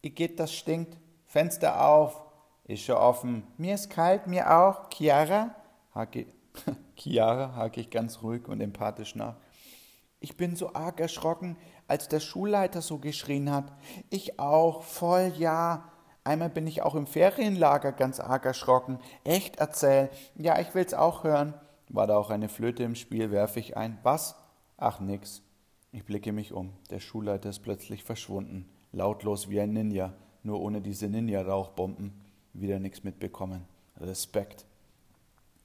Ich 0.02 0.14
geht, 0.16 0.40
das 0.40 0.54
stinkt. 0.54 0.98
Fenster 1.26 1.86
auf. 1.86 2.22
Ist 2.66 2.84
schon 2.84 2.96
offen. 2.96 3.48
Mir 3.58 3.76
ist 3.76 3.90
kalt, 3.90 4.28
mir 4.28 4.56
auch. 4.56 4.90
Chiara? 4.90 5.56
Hake, 5.96 6.28
Chiara 6.96 7.56
hake 7.56 7.82
ich 7.82 7.90
ganz 7.90 8.22
ruhig 8.22 8.48
und 8.48 8.62
empathisch 8.62 9.16
nach. 9.16 9.36
Ich 10.24 10.38
bin 10.38 10.56
so 10.56 10.74
arg 10.74 11.02
erschrocken, 11.02 11.58
als 11.90 12.08
der 12.08 12.22
Schulleiter 12.22 12.82
so 12.82 12.98
geschrien 12.98 13.52
hat. 13.52 13.74
Ich 14.10 14.40
auch, 14.40 14.84
voll 14.84 15.34
ja. 15.38 15.92
Einmal 16.24 16.50
bin 16.50 16.66
ich 16.66 16.82
auch 16.82 16.96
im 16.96 17.08
Ferienlager 17.08 17.92
ganz 17.92 18.22
arg 18.22 18.46
erschrocken. 18.46 19.00
Echt 19.26 19.58
erzähl. 19.58 20.10
Ja, 20.36 20.62
ich 20.62 20.74
will's 20.76 20.94
auch 20.94 21.26
hören. 21.26 21.56
War 21.90 22.08
da 22.08 22.16
auch 22.16 22.30
eine 22.30 22.48
Flöte 22.48 22.84
im 22.84 22.96
Spiel, 22.96 23.32
werfe 23.32 23.60
ich 23.60 23.76
ein. 23.76 24.00
Was? 24.04 24.38
Ach, 24.78 25.02
nix. 25.02 25.42
Ich 25.92 26.06
blicke 26.06 26.32
mich 26.32 26.54
um. 26.54 26.72
Der 26.90 27.02
Schulleiter 27.02 27.50
ist 27.50 27.60
plötzlich 27.60 28.06
verschwunden. 28.06 28.70
Lautlos 28.94 29.50
wie 29.50 29.60
ein 29.60 29.74
Ninja, 29.74 30.14
nur 30.42 30.62
ohne 30.62 30.80
diese 30.80 31.10
Ninja-Rauchbomben. 31.10 32.14
Wieder 32.54 32.80
nichts 32.80 33.04
mitbekommen. 33.04 33.66
Respekt. 34.00 34.66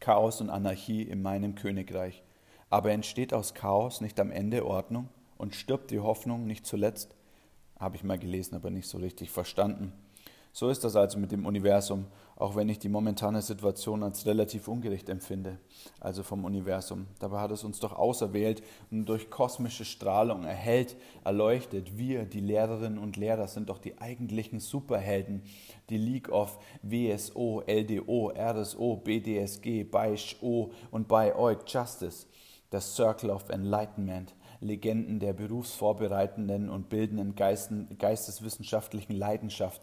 Chaos 0.00 0.40
und 0.40 0.50
Anarchie 0.50 1.02
in 1.02 1.22
meinem 1.22 1.54
Königreich. 1.54 2.24
Aber 2.70 2.90
entsteht 2.90 3.32
aus 3.32 3.54
Chaos 3.54 4.00
nicht 4.00 4.20
am 4.20 4.30
Ende 4.30 4.66
Ordnung 4.66 5.08
und 5.38 5.54
stirbt 5.54 5.90
die 5.90 6.00
Hoffnung 6.00 6.46
nicht 6.46 6.66
zuletzt? 6.66 7.14
Habe 7.78 7.96
ich 7.96 8.04
mal 8.04 8.18
gelesen, 8.18 8.56
aber 8.56 8.70
nicht 8.70 8.88
so 8.88 8.98
richtig 8.98 9.30
verstanden. 9.30 9.92
So 10.52 10.70
ist 10.70 10.82
das 10.82 10.96
also 10.96 11.18
mit 11.18 11.30
dem 11.30 11.46
Universum, 11.46 12.06
auch 12.34 12.56
wenn 12.56 12.68
ich 12.68 12.78
die 12.78 12.88
momentane 12.88 13.42
Situation 13.42 14.02
als 14.02 14.26
relativ 14.26 14.66
ungerecht 14.66 15.08
empfinde, 15.08 15.58
also 16.00 16.22
vom 16.22 16.44
Universum. 16.44 17.06
Dabei 17.20 17.40
hat 17.40 17.52
es 17.52 17.62
uns 17.62 17.78
doch 17.78 17.92
auserwählt 17.92 18.62
und 18.90 19.06
durch 19.06 19.30
kosmische 19.30 19.84
Strahlung 19.84 20.44
erhellt, 20.44 20.96
erleuchtet. 21.24 21.96
Wir, 21.96 22.24
die 22.24 22.40
Lehrerinnen 22.40 22.98
und 22.98 23.16
Lehrer, 23.16 23.46
sind 23.46 23.68
doch 23.68 23.78
die 23.78 23.98
eigentlichen 23.98 24.58
Superhelden. 24.58 25.42
Die 25.90 25.98
League 25.98 26.28
of 26.28 26.58
WSO, 26.82 27.62
LDO, 27.66 28.32
RSO, 28.36 28.96
BDSG, 28.96 29.84
BAISH-O 29.84 30.72
und 30.90 31.06
bei 31.06 31.36
euch 31.36 31.58
Justice 31.68 32.26
das 32.70 32.96
Circle 32.96 33.30
of 33.30 33.48
Enlightenment, 33.48 34.34
Legenden 34.60 35.20
der 35.20 35.32
berufsvorbereitenden 35.32 36.68
und 36.68 36.88
bildenden 36.88 37.34
geisteswissenschaftlichen 37.34 39.12
Leidenschaft. 39.14 39.82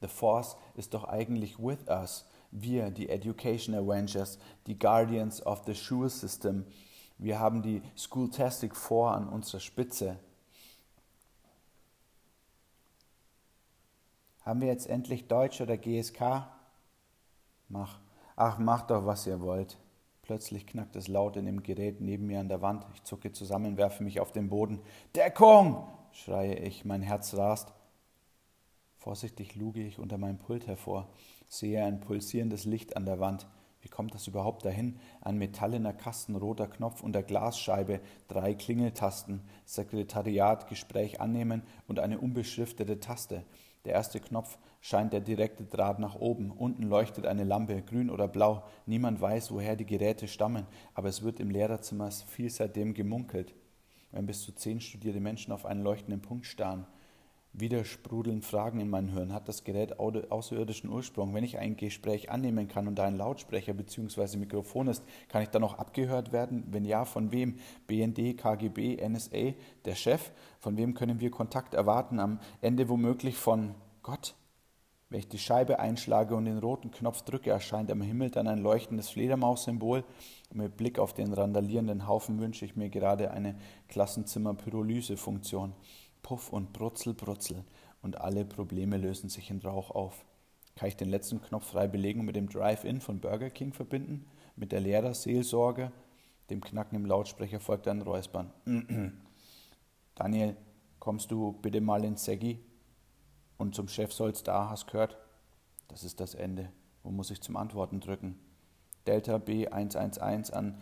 The 0.00 0.08
Force 0.08 0.56
ist 0.74 0.94
doch 0.94 1.04
eigentlich 1.04 1.58
with 1.58 1.88
us. 1.88 2.26
Wir, 2.50 2.90
die 2.90 3.08
Education 3.08 3.74
Avengers, 3.74 4.38
die 4.66 4.78
Guardians 4.78 5.44
of 5.44 5.62
the 5.66 5.74
Sure 5.74 6.08
System. 6.08 6.64
Wir 7.18 7.38
haben 7.38 7.62
die 7.62 7.82
Schooltastic 7.96 8.74
Four 8.74 9.12
an 9.14 9.28
unserer 9.28 9.60
Spitze. 9.60 10.18
Haben 14.42 14.60
wir 14.62 14.68
jetzt 14.68 14.88
endlich 14.88 15.28
Deutsch 15.28 15.60
oder 15.60 15.76
GSK? 15.76 16.46
Mach. 17.68 17.98
Ach, 18.34 18.58
macht 18.58 18.90
doch, 18.90 19.04
was 19.04 19.26
ihr 19.26 19.40
wollt. 19.40 19.76
Plötzlich 20.28 20.66
knackt 20.66 20.94
es 20.94 21.08
laut 21.08 21.38
in 21.38 21.46
dem 21.46 21.62
Gerät 21.62 22.02
neben 22.02 22.26
mir 22.26 22.38
an 22.38 22.50
der 22.50 22.60
Wand. 22.60 22.86
Ich 22.92 23.02
zucke 23.02 23.32
zusammen, 23.32 23.78
werfe 23.78 24.04
mich 24.04 24.20
auf 24.20 24.30
den 24.30 24.50
Boden. 24.50 24.78
Deckung! 25.16 25.88
schreie 26.12 26.54
ich, 26.54 26.84
mein 26.84 27.00
Herz 27.00 27.34
rast. 27.34 27.72
Vorsichtig 28.98 29.56
luge 29.56 29.80
ich 29.80 29.98
unter 29.98 30.18
meinem 30.18 30.36
Pult 30.36 30.66
hervor, 30.66 31.08
sehe 31.48 31.82
ein 31.82 32.00
pulsierendes 32.00 32.66
Licht 32.66 32.94
an 32.94 33.06
der 33.06 33.20
Wand. 33.20 33.46
Wie 33.80 33.88
kommt 33.88 34.12
das 34.12 34.26
überhaupt 34.26 34.66
dahin? 34.66 35.00
Ein 35.22 35.38
metallener 35.38 35.94
Kasten, 35.94 36.36
roter 36.36 36.66
Knopf 36.66 37.02
unter 37.02 37.22
Glasscheibe, 37.22 38.02
drei 38.26 38.52
Klingeltasten, 38.52 39.40
Sekretariat, 39.64 40.68
Gespräch 40.68 41.22
annehmen 41.22 41.62
und 41.86 42.00
eine 42.00 42.18
unbeschriftete 42.18 43.00
Taste. 43.00 43.46
Der 43.88 43.94
erste 43.94 44.20
Knopf 44.20 44.58
scheint 44.82 45.14
der 45.14 45.20
direkte 45.20 45.64
Draht 45.64 45.98
nach 45.98 46.14
oben. 46.14 46.50
Unten 46.50 46.82
leuchtet 46.82 47.24
eine 47.24 47.44
Lampe, 47.44 47.80
grün 47.80 48.10
oder 48.10 48.28
blau. 48.28 48.64
Niemand 48.84 49.18
weiß, 49.18 49.50
woher 49.50 49.76
die 49.76 49.86
Geräte 49.86 50.28
stammen, 50.28 50.66
aber 50.92 51.08
es 51.08 51.22
wird 51.22 51.40
im 51.40 51.48
Lehrerzimmer 51.48 52.10
viel 52.10 52.50
seitdem 52.50 52.92
gemunkelt. 52.92 53.54
Wenn 54.12 54.26
bis 54.26 54.42
zu 54.42 54.52
zehn 54.52 54.82
studierte 54.82 55.20
Menschen 55.20 55.54
auf 55.54 55.64
einen 55.64 55.82
leuchtenden 55.82 56.20
Punkt 56.20 56.44
starren, 56.44 56.86
wieder 57.60 57.84
sprudeln 57.84 58.42
Fragen 58.42 58.80
in 58.80 58.90
meinem 58.90 59.08
Hirn. 59.08 59.32
Hat 59.32 59.48
das 59.48 59.64
Gerät 59.64 59.98
außerirdischen 59.98 60.90
Ursprung? 60.90 61.34
Wenn 61.34 61.44
ich 61.44 61.58
ein 61.58 61.76
Gespräch 61.76 62.30
annehmen 62.30 62.68
kann 62.68 62.88
und 62.88 62.96
da 62.96 63.04
ein 63.04 63.16
Lautsprecher 63.16 63.74
bzw. 63.74 64.36
Mikrofon 64.36 64.88
ist, 64.88 65.04
kann 65.28 65.42
ich 65.42 65.48
dann 65.48 65.64
auch 65.64 65.78
abgehört 65.78 66.32
werden? 66.32 66.64
Wenn 66.70 66.84
ja, 66.84 67.04
von 67.04 67.32
wem? 67.32 67.56
BND, 67.86 68.36
KGB, 68.36 68.96
NSA, 69.06 69.54
der 69.84 69.94
Chef? 69.94 70.30
Von 70.58 70.76
wem 70.76 70.94
können 70.94 71.20
wir 71.20 71.30
Kontakt 71.30 71.74
erwarten? 71.74 72.20
Am 72.20 72.40
Ende 72.60 72.88
womöglich 72.88 73.36
von 73.36 73.74
Gott? 74.02 74.34
Wenn 75.10 75.20
ich 75.20 75.28
die 75.28 75.38
Scheibe 75.38 75.78
einschlage 75.78 76.34
und 76.34 76.44
den 76.44 76.58
roten 76.58 76.90
Knopf 76.90 77.22
drücke, 77.22 77.50
erscheint 77.50 77.90
am 77.90 78.02
Himmel 78.02 78.30
dann 78.30 78.46
ein 78.46 78.58
leuchtendes 78.58 79.08
Fledermaus-Symbol. 79.08 80.04
Mit 80.52 80.76
Blick 80.76 80.98
auf 80.98 81.14
den 81.14 81.32
randalierenden 81.32 82.06
Haufen 82.06 82.38
wünsche 82.38 82.66
ich 82.66 82.76
mir 82.76 82.90
gerade 82.90 83.30
eine 83.30 83.54
Klassenzimmer-Pyrolyse-Funktion. 83.88 85.72
Puff 86.22 86.52
und 86.52 86.72
Brutzel, 86.72 87.14
Brutzel 87.14 87.64
und 88.02 88.20
alle 88.20 88.44
Probleme 88.44 88.96
lösen 88.96 89.28
sich 89.28 89.50
in 89.50 89.60
Rauch 89.60 89.90
auf. 89.90 90.24
Kann 90.76 90.88
ich 90.88 90.96
den 90.96 91.08
letzten 91.08 91.42
Knopf 91.42 91.66
frei 91.66 91.88
belegen 91.88 92.20
und 92.20 92.26
mit 92.26 92.36
dem 92.36 92.48
Drive-In 92.48 93.00
von 93.00 93.20
Burger 93.20 93.50
King 93.50 93.72
verbinden? 93.72 94.26
Mit 94.56 94.72
der 94.72 94.80
Lehrerseelsorge? 94.80 95.92
Dem 96.50 96.60
Knacken 96.60 96.96
im 96.96 97.04
Lautsprecher 97.04 97.60
folgt 97.60 97.88
ein 97.88 98.02
Räuspern. 98.02 98.52
Daniel, 100.14 100.56
kommst 100.98 101.30
du 101.30 101.52
bitte 101.52 101.80
mal 101.80 102.04
ins 102.04 102.24
Seggi? 102.24 102.60
Und 103.56 103.74
zum 103.74 103.88
Chef 103.88 104.12
soll's 104.12 104.42
da, 104.42 104.70
hast 104.70 104.86
gehört? 104.86 105.18
Das 105.88 106.04
ist 106.04 106.20
das 106.20 106.34
Ende. 106.34 106.70
Wo 107.02 107.10
muss 107.10 107.30
ich 107.30 107.40
zum 107.40 107.56
Antworten 107.56 108.00
drücken? 108.00 108.38
Delta 109.06 109.36
B111 109.36 110.52
an 110.52 110.80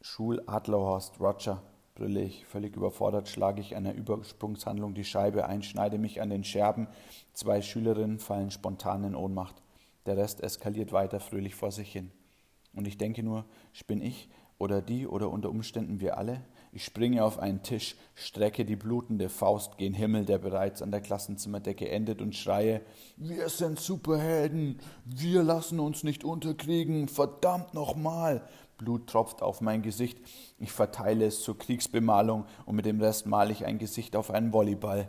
Schul-Adlerhorst, 0.00 1.20
Roger 1.20 1.62
brülle 1.94 2.22
ich. 2.22 2.46
Völlig 2.46 2.76
überfordert 2.76 3.28
schlage 3.28 3.60
ich 3.60 3.76
einer 3.76 3.94
Übersprungshandlung 3.94 4.94
die 4.94 5.04
Scheibe 5.04 5.46
ein, 5.46 5.62
schneide 5.62 5.98
mich 5.98 6.20
an 6.20 6.30
den 6.30 6.44
Scherben. 6.44 6.88
Zwei 7.32 7.62
Schülerinnen 7.62 8.18
fallen 8.18 8.50
spontan 8.50 9.04
in 9.04 9.14
Ohnmacht. 9.14 9.62
Der 10.06 10.16
Rest 10.16 10.42
eskaliert 10.42 10.92
weiter 10.92 11.20
fröhlich 11.20 11.54
vor 11.54 11.70
sich 11.70 11.92
hin. 11.92 12.10
Und 12.74 12.88
ich 12.88 12.98
denke 12.98 13.22
nur, 13.22 13.44
spinn 13.72 14.02
ich 14.02 14.28
oder 14.58 14.80
die 14.80 15.06
oder 15.06 15.30
unter 15.30 15.50
Umständen 15.50 16.00
wir 16.00 16.16
alle? 16.18 16.42
Ich 16.74 16.84
springe 16.84 17.22
auf 17.22 17.38
einen 17.38 17.62
Tisch, 17.62 17.96
strecke 18.14 18.64
die 18.64 18.76
blutende 18.76 19.28
Faust 19.28 19.76
gen 19.76 19.92
Himmel, 19.92 20.24
der 20.24 20.38
bereits 20.38 20.80
an 20.80 20.90
der 20.90 21.02
Klassenzimmerdecke 21.02 21.86
endet, 21.90 22.22
und 22.22 22.34
schreie: 22.34 22.80
Wir 23.18 23.50
sind 23.50 23.78
Superhelden! 23.78 24.78
Wir 25.04 25.42
lassen 25.42 25.80
uns 25.80 26.02
nicht 26.02 26.24
unterkriegen! 26.24 27.08
Verdammt 27.08 27.74
nochmal! 27.74 28.48
Blut 28.78 29.06
tropft 29.06 29.42
auf 29.42 29.60
mein 29.60 29.82
Gesicht. 29.82 30.18
Ich 30.58 30.72
verteile 30.72 31.26
es 31.26 31.42
zur 31.42 31.58
Kriegsbemalung 31.58 32.46
und 32.66 32.76
mit 32.76 32.86
dem 32.86 33.00
Rest 33.00 33.26
male 33.26 33.52
ich 33.52 33.64
ein 33.64 33.78
Gesicht 33.78 34.16
auf 34.16 34.30
einen 34.30 34.52
Volleyball. 34.52 35.08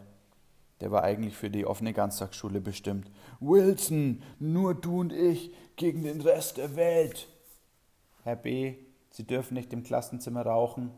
Der 0.82 0.92
war 0.92 1.04
eigentlich 1.04 1.36
für 1.36 1.50
die 1.50 1.66
offene 1.66 1.94
Ganztagsschule 1.94 2.60
bestimmt. 2.60 3.10
Wilson, 3.40 4.22
nur 4.40 4.76
du 4.76 5.00
und 5.00 5.14
ich 5.14 5.54
gegen 5.76 6.04
den 6.04 6.22
Rest 6.22 6.58
der 6.58 6.76
Welt. 6.76 7.28
Herr 8.24 8.36
B., 8.36 8.76
Sie 9.10 9.28
dürfen 9.28 9.54
nicht 9.54 9.72
im 9.74 9.84
Klassenzimmer 9.84 10.44
rauchen. 10.44 10.90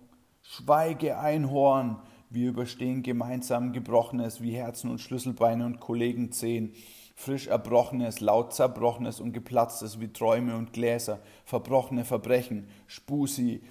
Schweige, 0.41 1.19
Einhorn! 1.19 2.01
Wir 2.29 2.49
überstehen 2.49 3.03
gemeinsam 3.03 3.73
Gebrochenes 3.73 4.41
wie 4.41 4.51
Herzen 4.51 4.89
und 4.89 5.01
Schlüsselbeine 5.01 5.65
und 5.65 5.79
Kollegenzehen 5.79 6.73
frisch 7.15 7.47
Erbrochenes, 7.47 8.19
laut 8.19 8.53
Zerbrochenes 8.53 9.19
und 9.19 9.33
Geplatztes 9.33 9.99
wie 9.99 10.11
Träume 10.11 10.55
und 10.55 10.73
Gläser, 10.73 11.19
verbrochene 11.45 12.05
Verbrechen, 12.05 12.67
Spusi, 12.87 13.63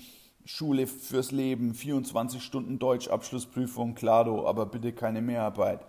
Schule 0.46 0.86
fürs 0.86 1.30
Leben, 1.30 1.74
24 1.74 2.42
Stunden 2.42 2.78
Deutschabschlussprüfung, 2.78 3.94
klaro, 3.94 4.46
aber 4.46 4.66
bitte 4.66 4.92
keine 4.92 5.22
Mehrarbeit. 5.22 5.86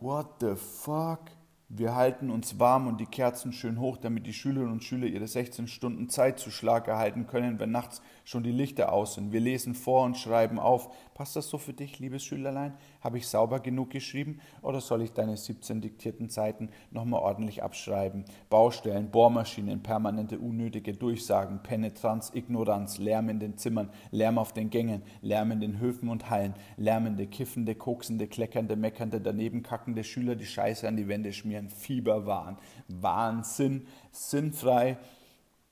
What 0.00 0.26
the 0.40 0.54
fuck? 0.56 1.20
Wir 1.68 1.94
halten 1.94 2.30
uns 2.30 2.58
warm 2.60 2.86
und 2.86 3.00
die 3.00 3.06
Kerzen 3.06 3.52
schön 3.52 3.80
hoch, 3.80 3.96
damit 3.96 4.26
die 4.26 4.32
Schülerinnen 4.32 4.72
und 4.72 4.84
Schüler 4.84 5.06
ihre 5.06 5.26
16 5.26 5.66
Stunden 5.66 6.08
Zeit 6.08 6.38
zu 6.38 6.50
Schlag 6.50 6.88
erhalten 6.88 7.26
können, 7.26 7.58
wenn 7.58 7.70
nachts 7.70 8.02
schon 8.24 8.42
die 8.42 8.52
Lichter 8.52 8.92
aus 8.92 9.14
sind. 9.14 9.32
Wir 9.32 9.40
lesen 9.40 9.74
vor 9.74 10.04
und 10.04 10.16
schreiben 10.16 10.58
auf. 10.58 10.88
Passt 11.14 11.36
das 11.36 11.48
so 11.48 11.58
für 11.58 11.74
dich, 11.74 11.98
liebes 11.98 12.24
Schülerlein? 12.24 12.74
Habe 13.00 13.18
ich 13.18 13.28
sauber 13.28 13.60
genug 13.60 13.90
geschrieben 13.90 14.40
oder 14.62 14.80
soll 14.80 15.02
ich 15.02 15.12
deine 15.12 15.36
17 15.36 15.80
diktierten 15.80 16.30
Seiten 16.30 16.70
nochmal 16.90 17.20
ordentlich 17.20 17.62
abschreiben? 17.62 18.24
Baustellen, 18.48 19.10
Bohrmaschinen, 19.10 19.82
permanente 19.82 20.38
unnötige 20.38 20.94
Durchsagen, 20.94 21.62
Penetranz, 21.62 22.32
Ignoranz, 22.34 22.98
Lärm 22.98 23.28
in 23.28 23.40
den 23.40 23.58
Zimmern, 23.58 23.90
Lärm 24.10 24.38
auf 24.38 24.52
den 24.52 24.70
Gängen, 24.70 25.02
Lärm 25.20 25.52
in 25.52 25.60
den 25.60 25.78
Höfen 25.78 26.08
und 26.08 26.30
Hallen, 26.30 26.54
lärmende, 26.76 27.26
kiffende, 27.26 27.74
koksende, 27.74 28.26
kleckernde, 28.26 28.76
meckernde, 28.76 29.20
daneben 29.20 29.62
kackende 29.62 30.02
Schüler, 30.02 30.34
die 30.34 30.46
Scheiße 30.46 30.88
an 30.88 30.96
die 30.96 31.08
Wände 31.08 31.32
schmieren, 31.32 31.68
Fieberwahn, 31.68 32.56
Wahnsinn, 32.88 33.86
sinnfrei 34.10 34.96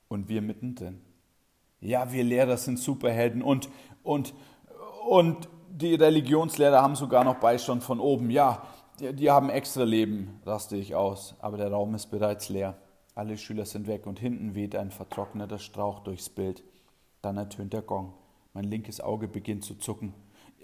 und 0.08 0.28
wir 0.28 0.42
mittendrin. 0.42 1.00
Ja, 1.82 2.12
wir 2.12 2.22
Lehrer 2.22 2.56
sind 2.56 2.78
Superhelden 2.78 3.42
und, 3.42 3.68
und, 4.04 4.34
und 5.08 5.48
die 5.68 5.96
Religionslehrer 5.96 6.80
haben 6.80 6.94
sogar 6.94 7.24
noch 7.24 7.40
Beistand 7.40 7.82
von 7.82 7.98
oben. 7.98 8.30
Ja, 8.30 8.62
die, 9.00 9.12
die 9.12 9.30
haben 9.30 9.50
extra 9.50 9.82
Leben, 9.82 10.40
raste 10.46 10.76
ich 10.76 10.94
aus, 10.94 11.34
aber 11.40 11.56
der 11.56 11.72
Raum 11.72 11.94
ist 11.96 12.06
bereits 12.06 12.48
leer. 12.48 12.78
Alle 13.16 13.36
Schüler 13.36 13.66
sind 13.66 13.88
weg 13.88 14.06
und 14.06 14.20
hinten 14.20 14.54
weht 14.54 14.76
ein 14.76 14.92
vertrockneter 14.92 15.58
Strauch 15.58 16.00
durchs 16.00 16.30
Bild. 16.30 16.62
Dann 17.20 17.36
ertönt 17.36 17.72
der 17.72 17.82
Gong. 17.82 18.14
Mein 18.54 18.64
linkes 18.64 19.00
Auge 19.00 19.26
beginnt 19.26 19.64
zu 19.64 19.74
zucken. 19.74 20.14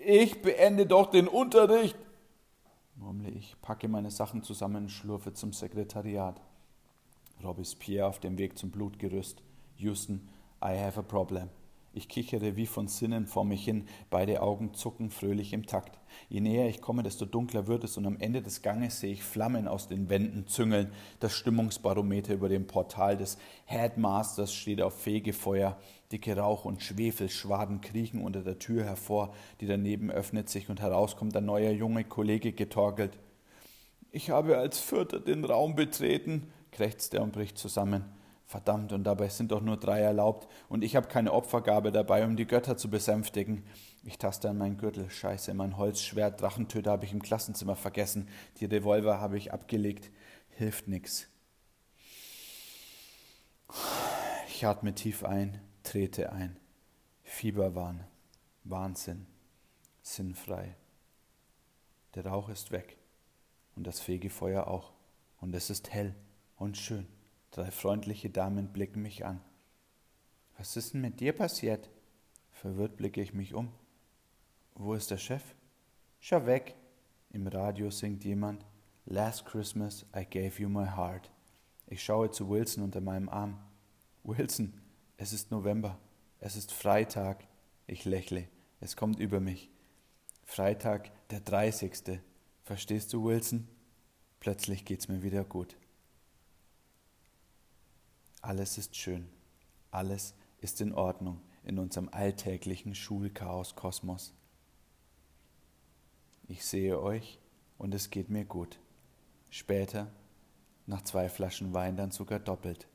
Ich 0.06 0.40
beende 0.40 0.86
doch 0.86 1.10
den 1.10 1.26
Unterricht, 1.26 1.96
murmle 2.94 3.30
ich, 3.30 3.56
packe 3.60 3.88
meine 3.88 4.12
Sachen 4.12 4.44
zusammen 4.44 4.84
und 4.84 4.90
schlurfe 4.90 5.34
zum 5.34 5.52
Sekretariat. 5.52 6.40
Robespierre 7.42 8.06
auf 8.06 8.20
dem 8.20 8.38
Weg 8.38 8.56
zum 8.56 8.70
Blutgerüst. 8.70 9.42
Houston, 9.76 10.28
I 10.62 10.76
have 10.76 10.98
a 10.98 11.02
problem. 11.02 11.48
Ich 11.94 12.08
kichere 12.08 12.56
wie 12.56 12.66
von 12.66 12.86
Sinnen 12.86 13.26
vor 13.26 13.44
mich 13.44 13.64
hin, 13.64 13.88
beide 14.10 14.42
Augen 14.42 14.74
zucken 14.74 15.10
fröhlich 15.10 15.52
im 15.52 15.66
Takt. 15.66 15.98
Je 16.28 16.40
näher 16.40 16.68
ich 16.68 16.80
komme, 16.80 17.02
desto 17.02 17.24
dunkler 17.24 17.66
wird 17.66 17.82
es, 17.84 17.96
und 17.96 18.06
am 18.06 18.18
Ende 18.18 18.42
des 18.42 18.62
Ganges 18.62 19.00
sehe 19.00 19.12
ich 19.12 19.22
Flammen 19.22 19.66
aus 19.66 19.88
den 19.88 20.10
Wänden 20.10 20.46
züngeln. 20.46 20.92
Das 21.18 21.32
Stimmungsbarometer 21.32 22.34
über 22.34 22.48
dem 22.48 22.66
Portal 22.66 23.16
des 23.16 23.38
Headmasters 23.64 24.52
steht 24.52 24.82
auf 24.82 25.00
Fegefeuer. 25.00 25.76
Dicke 26.12 26.36
Rauch- 26.36 26.64
und 26.64 26.82
Schwefelschwaden 26.82 27.80
kriechen 27.80 28.22
unter 28.22 28.42
der 28.42 28.58
Tür 28.58 28.84
hervor, 28.84 29.34
die 29.60 29.66
daneben 29.66 30.10
öffnet 30.10 30.48
sich, 30.48 30.68
und 30.68 30.80
heraus 30.80 31.16
kommt 31.16 31.36
ein 31.36 31.46
neuer 31.46 31.72
junge 31.72 32.04
Kollege 32.04 32.52
getorkelt. 32.52 33.18
Ich 34.10 34.30
habe 34.30 34.58
als 34.58 34.78
Vierter 34.78 35.20
den 35.20 35.44
Raum 35.44 35.74
betreten, 35.74 36.50
krächzt 36.70 37.14
er 37.14 37.22
und 37.22 37.32
bricht 37.32 37.58
zusammen. 37.58 38.17
Verdammt, 38.48 38.94
und 38.94 39.04
dabei 39.04 39.28
sind 39.28 39.52
doch 39.52 39.60
nur 39.60 39.76
drei 39.76 40.00
erlaubt, 40.00 40.48
und 40.70 40.82
ich 40.82 40.96
habe 40.96 41.06
keine 41.06 41.34
Opfergabe 41.34 41.92
dabei, 41.92 42.24
um 42.24 42.34
die 42.34 42.46
Götter 42.46 42.78
zu 42.78 42.88
besänftigen. 42.88 43.66
Ich 44.04 44.16
taste 44.16 44.48
an 44.48 44.56
meinen 44.56 44.78
Gürtel. 44.78 45.10
Scheiße, 45.10 45.52
mein 45.52 45.76
Holzschwert, 45.76 46.40
Drachentöter 46.40 46.92
habe 46.92 47.04
ich 47.04 47.12
im 47.12 47.20
Klassenzimmer 47.20 47.76
vergessen. 47.76 48.26
Die 48.58 48.64
Revolver 48.64 49.20
habe 49.20 49.36
ich 49.36 49.52
abgelegt. 49.52 50.10
Hilft 50.48 50.88
nix. 50.88 51.28
Ich 54.48 54.64
atme 54.64 54.94
tief 54.94 55.24
ein, 55.24 55.60
trete 55.82 56.32
ein. 56.32 56.56
Fieberwahn, 57.24 58.06
Wahnsinn, 58.64 59.26
sinnfrei. 60.00 60.74
Der 62.14 62.24
Rauch 62.24 62.48
ist 62.48 62.70
weg 62.70 62.96
und 63.76 63.86
das 63.86 64.00
Fegefeuer 64.00 64.68
auch. 64.68 64.94
Und 65.38 65.54
es 65.54 65.68
ist 65.68 65.92
hell 65.92 66.14
und 66.56 66.78
schön. 66.78 67.06
Drei 67.58 67.72
freundliche 67.72 68.30
Damen 68.30 68.68
blicken 68.68 69.02
mich 69.02 69.26
an. 69.26 69.40
Was 70.56 70.76
ist 70.76 70.94
denn 70.94 71.00
mit 71.00 71.18
dir 71.18 71.32
passiert? 71.32 71.90
Verwirrt 72.52 72.96
blicke 72.96 73.20
ich 73.20 73.34
mich 73.34 73.52
um. 73.52 73.72
Wo 74.76 74.94
ist 74.94 75.10
der 75.10 75.16
Chef? 75.16 75.42
Schau 76.20 76.46
weg. 76.46 76.76
Im 77.32 77.48
Radio 77.48 77.90
singt 77.90 78.22
jemand 78.22 78.64
Last 79.06 79.44
Christmas 79.44 80.06
I 80.14 80.24
gave 80.24 80.62
you 80.62 80.68
my 80.68 80.86
heart. 80.86 81.32
Ich 81.88 82.00
schaue 82.00 82.30
zu 82.30 82.48
Wilson 82.48 82.84
unter 82.84 83.00
meinem 83.00 83.28
Arm. 83.28 83.58
Wilson, 84.22 84.80
es 85.16 85.32
ist 85.32 85.50
November. 85.50 85.98
Es 86.38 86.54
ist 86.54 86.72
Freitag. 86.72 87.44
Ich 87.88 88.04
lächle. 88.04 88.46
Es 88.78 88.94
kommt 88.94 89.18
über 89.18 89.40
mich. 89.40 89.68
Freitag, 90.44 91.10
der 91.30 91.40
30. 91.40 92.20
Verstehst 92.62 93.12
du, 93.12 93.24
Wilson? 93.24 93.66
Plötzlich 94.38 94.84
geht's 94.84 95.08
mir 95.08 95.24
wieder 95.24 95.42
gut. 95.42 95.76
Alles 98.40 98.78
ist 98.78 98.96
schön. 98.96 99.28
Alles 99.90 100.34
ist 100.60 100.80
in 100.80 100.92
Ordnung 100.94 101.40
in 101.64 101.78
unserem 101.78 102.08
alltäglichen 102.08 102.94
Schulchaos-Kosmos. 102.94 104.32
Ich 106.46 106.64
sehe 106.64 107.00
euch 107.00 107.38
und 107.76 107.94
es 107.94 108.10
geht 108.10 108.30
mir 108.30 108.44
gut. 108.44 108.78
Später, 109.50 110.10
nach 110.86 111.02
zwei 111.02 111.28
Flaschen 111.28 111.74
Wein, 111.74 111.96
dann 111.96 112.10
sogar 112.10 112.38
doppelt. 112.38 112.88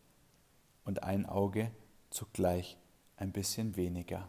Und 0.85 1.03
ein 1.03 1.27
Auge 1.27 1.71
zugleich 2.09 2.77
ein 3.15 3.31
bisschen 3.31 3.75
weniger. 3.75 4.27